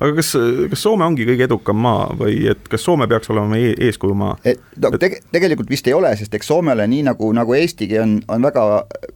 aga 0.01 0.15
kas, 0.17 0.33
kas 0.71 0.83
Soome 0.83 1.05
ongi 1.05 1.25
kõige 1.29 1.45
edukam 1.45 1.77
maa 1.81 2.09
või 2.17 2.39
et 2.51 2.69
kas 2.69 2.85
Soome 2.85 3.07
peaks 3.09 3.29
olema 3.33 3.53
meie 3.53 3.73
eeskujumaa? 3.87 4.35
no 4.85 4.93
tege-, 5.01 5.21
tegelikult 5.33 5.69
vist 5.69 5.87
ei 5.87 5.97
ole, 5.97 6.13
sest 6.17 6.33
eks 6.37 6.49
Soomele, 6.49 6.87
nii 6.89 7.05
nagu, 7.09 7.31
nagu 7.37 7.57
Eestigi 7.57 7.99
on, 8.01 8.19
on 8.31 8.45
väga 8.49 8.67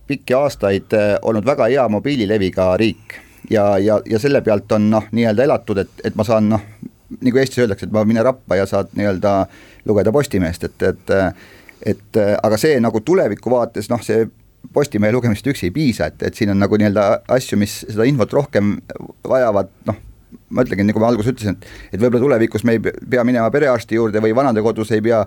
pikki 0.07 0.37
aastaid 0.37 0.97
eh, 0.97 1.15
olnud 1.21 1.45
väga 1.45 1.69
hea 1.73 1.87
mobiilileviga 1.89 2.73
riik 2.81 3.21
ja, 3.49 3.77
ja, 3.77 3.99
ja 4.05 4.19
selle 4.19 4.41
pealt 4.41 4.71
on 4.71 4.89
noh, 4.89 5.09
nii-öelda 5.11 5.43
elatud, 5.43 5.83
et, 5.83 5.91
et 6.03 6.15
ma 6.15 6.23
saan 6.27 6.49
noh, 6.49 6.63
nagu 7.21 7.41
Eestis 7.41 7.61
öeldakse, 7.63 7.87
et 7.87 7.93
ma 7.93 8.05
mine 8.07 8.23
rappa 8.25 8.57
ja 8.59 8.65
saad 8.69 8.95
nii-öelda 8.97 9.35
lugeda 9.85 10.13
Postimeest, 10.15 10.63
et, 10.63 10.89
et 10.89 11.15
et 11.85 12.17
aga 12.17 12.57
see 12.57 12.79
nagu 12.81 13.01
tuleviku 13.05 13.51
vaates 13.51 13.91
noh, 13.91 14.01
see 14.01 14.25
Postimehe 14.73 15.13
lugemist 15.13 15.45
üksi 15.47 15.67
ei 15.67 15.73
piisa, 15.75 16.07
et, 16.09 16.23
et 16.25 16.33
siin 16.35 16.49
on 16.49 16.57
nagu 16.57 16.77
nii-öelda 16.79 17.21
asju, 17.35 17.57
mis 17.61 17.83
seda 17.83 18.07
infot 18.09 18.31
rohkem 18.33 18.71
vajavad, 19.29 19.69
noh, 19.85 19.99
ma 20.49 20.65
ütlengi, 20.65 20.87
nagu 20.89 21.01
ma 21.03 21.11
alguses 21.11 21.35
ütlesin, 21.35 21.57
et, 21.59 21.67
et 21.93 22.01
võib-olla 22.01 22.23
tulevikus 22.23 22.65
me 22.65 22.77
ei 22.77 22.81
pea 22.81 23.23
minema 23.27 23.51
perearsti 23.53 23.99
juurde 23.99 24.23
või 24.23 24.33
vanadekodus 24.35 24.91
ei 24.95 25.03
pea, 25.05 25.21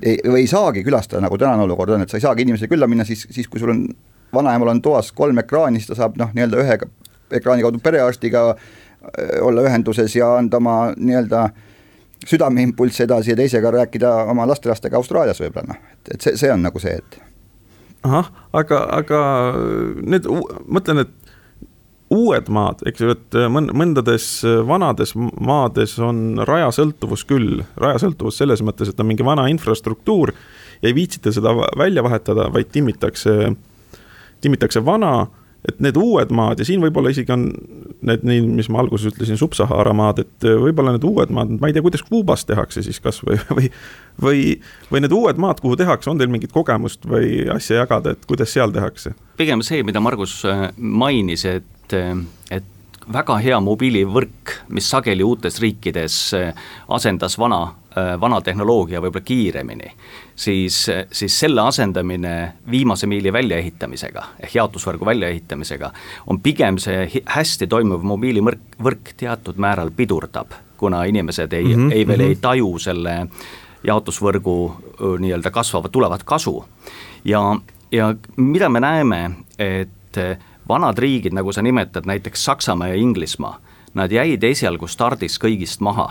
ei, 0.00 0.16
või 0.24 0.44
ei 0.44 0.50
saagi 0.50 0.84
külastada, 0.86 1.20
nagu 1.24 1.38
tänane 1.40 1.66
olukord 1.66 1.94
on, 1.96 2.06
et 2.06 2.12
sa 2.12 2.16
ei 2.16 2.24
saagi 2.24 2.46
inimesele 2.46 2.70
külla 2.72 2.88
minna, 2.90 3.06
siis, 3.08 3.26
siis 3.34 3.50
kui 3.50 3.60
sul 3.60 3.74
on, 3.74 3.84
vanaemal 4.34 4.72
on 4.72 4.82
toas 4.84 5.12
kolm 5.16 5.44
ekraani, 5.44 5.82
siis 5.82 5.92
ta 5.92 6.00
saab 6.02 6.18
noh, 6.20 6.32
nii-öelda 6.36 6.64
ühe 6.64 6.78
ekraani 7.32 7.64
kaudu 7.66 7.80
perearstiga 7.82 8.48
äh, 8.50 9.38
olla 9.42 9.64
ühenduses 9.68 10.16
ja 10.16 10.36
anda 10.36 10.56
oma 10.56 10.78
nii-öelda 10.96 11.48
südameimpulsse 12.26 13.04
edasi 13.04 13.30
ja 13.30 13.36
teisega 13.36 13.70
rääkida 13.70 14.14
oma 14.32 14.46
lastelastega 14.48 14.96
Austraalias 14.96 15.40
võib-olla 15.40 15.74
noh, 15.74 15.96
et, 16.10 16.20
see, 16.20 16.36
see 16.36 16.52
on 16.52 16.64
nagu 16.66 16.82
see, 16.82 16.96
et 16.98 17.20
ahah, 18.06 18.30
aga, 18.56 18.82
aga 18.98 19.22
need, 20.02 20.26
mõtlen, 20.66 21.04
et 21.04 21.14
uued 22.14 22.48
maad, 22.52 22.82
eks 22.88 23.02
ju, 23.02 23.12
et 23.12 23.38
mõn-, 23.52 23.70
mõndades 23.76 24.26
vanades 24.66 25.12
maades 25.16 25.96
on 26.02 26.40
rajasõltuvus 26.48 27.24
küll, 27.28 27.62
rajasõltuvus 27.80 28.40
selles 28.40 28.62
mõttes, 28.64 28.90
et 28.90 29.00
on 29.00 29.10
mingi 29.10 29.26
vana 29.26 29.48
infrastruktuur 29.52 30.32
ja 30.80 30.88
ei 30.88 30.96
viitsita 30.96 31.32
seda 31.34 31.52
välja 31.78 32.04
vahetada, 32.06 32.48
vaid 32.54 32.70
timmitakse, 32.72 33.52
timmitakse 34.40 34.84
vana 34.84 35.26
et 35.66 35.80
need 35.82 35.96
uued 35.98 36.30
maad 36.34 36.60
ja 36.60 36.66
siin 36.66 36.82
võib-olla 36.82 37.10
isegi 37.10 37.32
on 37.34 37.48
need 38.06 38.22
nii, 38.26 38.42
mis 38.60 38.68
ma 38.70 38.82
alguses 38.82 39.10
ütlesin, 39.10 39.38
Sub-Sahara 39.40 39.92
maad, 39.96 40.22
et 40.22 40.46
äh, 40.46 40.54
võib-olla 40.62 40.94
need 40.94 41.06
uued 41.08 41.32
maad, 41.34 41.50
ma 41.58 41.70
ei 41.70 41.74
tea, 41.74 41.82
kuidas 41.84 42.04
Kuubas 42.06 42.46
tehakse 42.48 42.84
siis 42.86 43.00
kasvõi 43.02 43.40
või 43.56 43.70
või, 44.22 44.42
või 44.92 45.02
need 45.04 45.14
uued 45.14 45.40
maad, 45.42 45.62
kuhu 45.62 45.78
tehakse, 45.78 46.10
on 46.12 46.20
teil 46.20 46.30
mingit 46.32 46.54
kogemust 46.54 47.06
või 47.08 47.42
asja 47.54 47.82
jagada, 47.82 48.14
et 48.14 48.26
kuidas 48.28 48.54
seal 48.54 48.74
tehakse? 48.74 49.16
pigem 49.38 49.62
see, 49.66 49.82
mida 49.86 50.02
Margus 50.04 50.40
äh, 50.46 50.68
mainis, 50.78 51.46
et, 51.48 51.96
äh, 51.96 52.14
et 52.54 53.02
väga 53.08 53.38
hea 53.42 53.58
mobiilivõrk, 53.64 54.58
mis 54.76 54.88
sageli 54.90 55.26
uutes 55.26 55.58
riikides 55.64 56.16
asendas 56.92 57.38
vana 57.40 57.62
vana 58.20 58.40
tehnoloogia 58.40 59.00
võib-olla 59.00 59.24
kiiremini, 59.24 59.90
siis, 60.36 60.90
siis 61.12 61.38
selle 61.40 61.60
asendamine 61.60 62.52
viimase 62.70 63.06
miili 63.06 63.32
väljaehitamisega 63.32 64.24
ehk 64.40 64.54
jaotusvõrgu 64.54 65.06
väljaehitamisega 65.08 65.90
on 66.26 66.40
pigem 66.44 66.78
see 66.78 67.08
hästi 67.26 67.66
toimuv 67.66 68.04
mobiilivõrk, 68.06 68.76
võrk 68.84 69.14
teatud 69.16 69.56
määral 69.56 69.90
pidurdab, 69.96 70.52
kuna 70.76 71.04
inimesed 71.04 71.52
ei 71.52 71.64
mm, 71.64 71.88
-hmm, 71.88 71.96
ei 71.96 72.06
veel 72.06 72.20
ei 72.20 72.36
taju 72.36 72.78
selle 72.78 73.16
jaotusvõrgu 73.84 74.58
nii-öelda 75.18 75.50
kasvavat, 75.50 75.92
tulevat 75.92 76.22
kasu. 76.22 76.64
ja, 77.24 77.56
ja 77.92 78.14
mida 78.36 78.68
me 78.68 78.80
näeme, 78.80 79.30
et 79.58 80.18
vanad 80.68 80.98
riigid, 80.98 81.32
nagu 81.32 81.52
sa 81.52 81.62
nimetad, 81.62 82.06
näiteks 82.06 82.44
Saksamaa 82.44 82.88
ja 82.88 82.94
Inglismaa, 82.94 83.60
nad 83.94 84.12
jäid 84.12 84.44
esialgu 84.44 84.86
stardis 84.86 85.38
kõigist 85.40 85.80
maha 85.80 86.10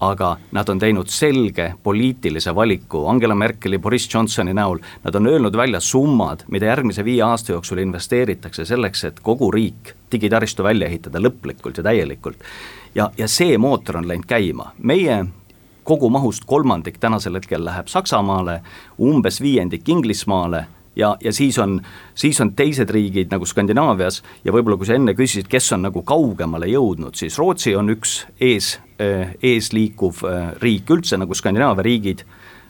aga 0.00 0.36
nad 0.52 0.68
on 0.68 0.78
teinud 0.78 1.08
selge 1.08 1.74
poliitilise 1.82 2.54
valiku 2.54 3.06
Angela 3.08 3.34
Merkeli, 3.34 3.78
Boris 3.78 4.08
Johnsoni 4.14 4.54
näol, 4.54 4.78
nad 5.04 5.14
on 5.14 5.26
öelnud 5.26 5.56
välja 5.56 5.80
summad, 5.80 6.44
mida 6.50 6.66
järgmise 6.66 7.04
viie 7.04 7.22
aasta 7.22 7.52
jooksul 7.52 7.78
investeeritakse 7.78 8.64
selleks, 8.64 9.04
et 9.04 9.20
kogu 9.20 9.50
riik 9.50 9.94
digitaristu 10.12 10.64
välja 10.64 10.88
ehitada 10.88 11.18
lõplikult 11.18 11.76
ja 11.76 11.82
täielikult. 11.82 12.36
ja, 12.94 13.10
ja 13.18 13.28
see 13.28 13.58
mootor 13.58 13.96
on 13.96 14.08
läinud 14.08 14.26
käima, 14.26 14.72
meie 14.78 15.24
kogumahust 15.84 16.44
kolmandik 16.46 16.98
tänasel 16.98 17.34
hetkel 17.34 17.64
läheb 17.64 17.88
Saksamaale, 17.88 18.60
umbes 18.98 19.40
viiendik 19.40 19.88
Inglismaale 19.88 20.66
ja, 20.96 21.16
ja 21.20 21.32
siis 21.32 21.58
on, 21.58 21.80
siis 22.14 22.40
on 22.40 22.54
teised 22.56 22.90
riigid 22.90 23.32
nagu 23.32 23.46
Skandinaavias 23.46 24.22
ja 24.44 24.52
võib-olla 24.54 24.78
kui 24.80 24.88
sa 24.88 24.98
enne 24.98 25.14
küsisid, 25.16 25.48
kes 25.50 25.72
on 25.76 25.86
nagu 25.88 26.02
kaugemale 26.06 26.68
jõudnud, 26.70 27.16
siis 27.18 27.38
Rootsi 27.38 27.74
on 27.76 27.92
üks 27.94 28.20
ees, 28.40 28.74
eh, 28.98 29.34
eesliikuv 29.42 30.22
eh, 30.28 30.44
riik 30.62 30.90
üldse 30.94 31.18
nagu 31.20 31.34
Skandinaavia 31.34 31.86
riigid, 31.86 32.24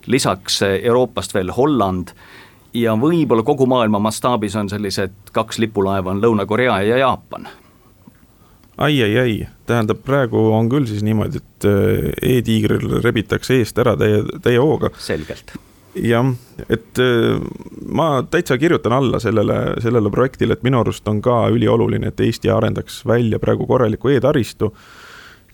lisaks 0.06 0.62
eh, 0.62 0.78
Euroopast 0.82 1.34
veel 1.34 1.52
Holland 1.56 2.14
ja 2.74 2.96
võib-olla 2.98 3.44
kogu 3.46 3.68
maailma 3.70 4.00
mastaabis 4.02 4.56
on 4.56 4.72
sellised 4.72 5.34
kaks 5.34 5.60
lipulaeva, 5.62 6.14
on 6.14 6.24
Lõuna-Korea 6.24 6.80
ja 6.88 7.04
Jaapan. 7.04 7.46
Ai, 8.74 8.96
ai, 9.04 9.12
ai, 9.18 9.34
tähendab, 9.70 10.00
praegu 10.02 10.48
on 10.50 10.66
küll 10.66 10.88
siis 10.90 11.04
niimoodi, 11.06 11.38
et 11.38 11.66
e-tiigril 12.26 12.96
rebitakse 13.04 13.60
eest 13.60 13.78
ära 13.78 13.94
täie, 14.00 14.24
täie 14.42 14.58
hooga. 14.58 14.90
selgelt 14.98 15.54
jah, 15.94 16.34
et 16.68 16.98
äh, 16.98 17.40
ma 17.86 18.08
täitsa 18.30 18.58
kirjutan 18.58 18.92
alla 18.92 19.20
sellele, 19.20 19.80
sellele 19.82 20.10
projektile, 20.10 20.56
et 20.56 20.66
minu 20.66 20.80
arust 20.82 21.08
on 21.08 21.22
ka 21.22 21.44
ülioluline, 21.54 22.10
et 22.10 22.20
Eesti 22.20 22.50
arendaks 22.50 23.02
välja 23.06 23.38
praegu 23.42 23.66
korraliku 23.66 24.14
e-taristu. 24.14 24.74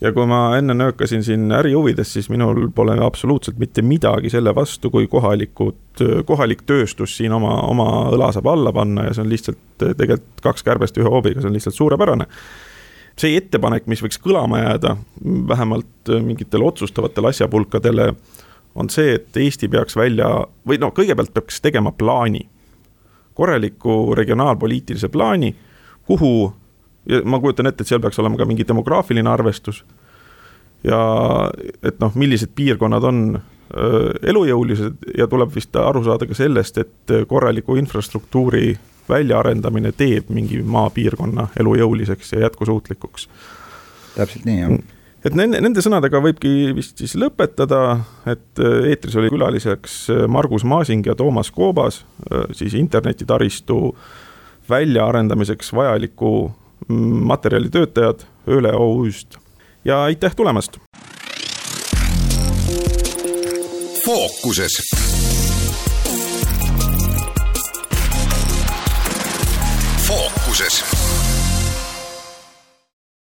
ja 0.00 0.12
kui 0.16 0.24
ma 0.24 0.56
enne 0.56 0.72
nöökasin 0.74 1.20
siin 1.24 1.52
ärihuvides, 1.52 2.12
siis 2.12 2.30
minul 2.32 2.70
pole 2.74 2.94
absoluutselt 3.04 3.58
mitte 3.60 3.82
midagi 3.82 4.30
selle 4.32 4.54
vastu, 4.54 4.90
kui 4.90 5.06
kohalikud, 5.06 6.00
kohalik 6.24 6.62
tööstus 6.66 7.18
siin 7.18 7.32
oma, 7.36 7.58
oma 7.68 8.08
õla 8.08 8.30
saab 8.32 8.48
alla 8.48 8.72
panna 8.72 9.04
ja 9.04 9.14
see 9.14 9.26
on 9.26 9.28
lihtsalt 9.28 9.60
tegelikult 9.76 10.40
kaks 10.42 10.64
kärbest 10.64 10.96
ühe 10.96 11.08
hoobiga, 11.08 11.42
see 11.42 11.52
on 11.52 11.58
lihtsalt 11.58 11.76
suurepärane 11.76 12.26
see 13.20 13.36
ettepanek, 13.36 13.84
mis 13.90 14.00
võiks 14.00 14.16
kõlama 14.22 14.62
jääda, 14.62 14.94
vähemalt 15.48 16.12
mingitele 16.24 16.64
otsustavatele 16.64 17.34
asjapulkadele 17.34 18.14
on 18.74 18.90
see, 18.90 19.14
et 19.14 19.36
Eesti 19.36 19.68
peaks 19.68 19.96
välja 19.96 20.28
või 20.66 20.78
noh, 20.80 20.92
kõigepealt 20.94 21.32
peaks 21.34 21.60
tegema 21.60 21.92
plaani, 21.92 22.42
korraliku 23.34 24.14
regionaalpoliitilise 24.14 25.08
plaani, 25.08 25.54
kuhu, 26.06 26.52
ma 27.24 27.40
kujutan 27.40 27.70
ette, 27.70 27.82
et 27.84 27.90
seal 27.90 28.02
peaks 28.02 28.18
olema 28.22 28.38
ka 28.38 28.46
mingi 28.48 28.66
demograafiline 28.68 29.30
arvestus. 29.30 29.84
ja 30.84 30.98
et 31.82 31.98
noh, 32.00 32.14
millised 32.14 32.54
piirkonnad 32.56 33.04
on 33.04 33.40
elujõulised 34.22 35.10
ja 35.18 35.26
tuleb 35.30 35.52
vist 35.54 35.76
aru 35.76 36.02
saada 36.04 36.26
ka 36.26 36.34
sellest, 36.34 36.78
et 36.78 37.12
korraliku 37.28 37.76
infrastruktuuri 37.76 38.78
väljaarendamine 39.08 39.92
teeb 39.92 40.30
mingi 40.30 40.62
maapiirkonna 40.62 41.48
elujõuliseks 41.60 42.32
ja 42.32 42.46
jätkusuutlikuks. 42.46 43.28
täpselt 44.16 44.44
nii, 44.44 44.60
jah 44.60 44.78
et 45.24 45.36
nende, 45.36 45.60
nende 45.60 45.82
sõnadega 45.84 46.20
võibki 46.24 46.70
vist 46.76 47.00
siis 47.00 47.14
lõpetada, 47.20 48.00
et 48.30 48.62
äh, 48.62 48.88
eetris 48.92 49.16
oli 49.20 49.32
külaliseks 49.32 49.98
äh, 50.14 50.24
Margus 50.30 50.64
Maasing 50.64 51.06
ja 51.06 51.16
Toomas 51.18 51.52
Koobas, 51.54 52.02
äh, 52.30 52.46
siis 52.56 52.76
internetitaristu 52.78 53.94
väljaarendamiseks 54.70 55.72
vajaliku 55.76 56.32
mm, 56.88 57.24
materjalitöötajad 57.32 58.26
Ööle 58.48 58.72
OÜ-st 58.76 59.38
ja 59.84 60.04
aitäh 60.08 60.34
tulemast. 60.36 60.78
fookuses. 64.04 64.80
fookuses 70.08 70.89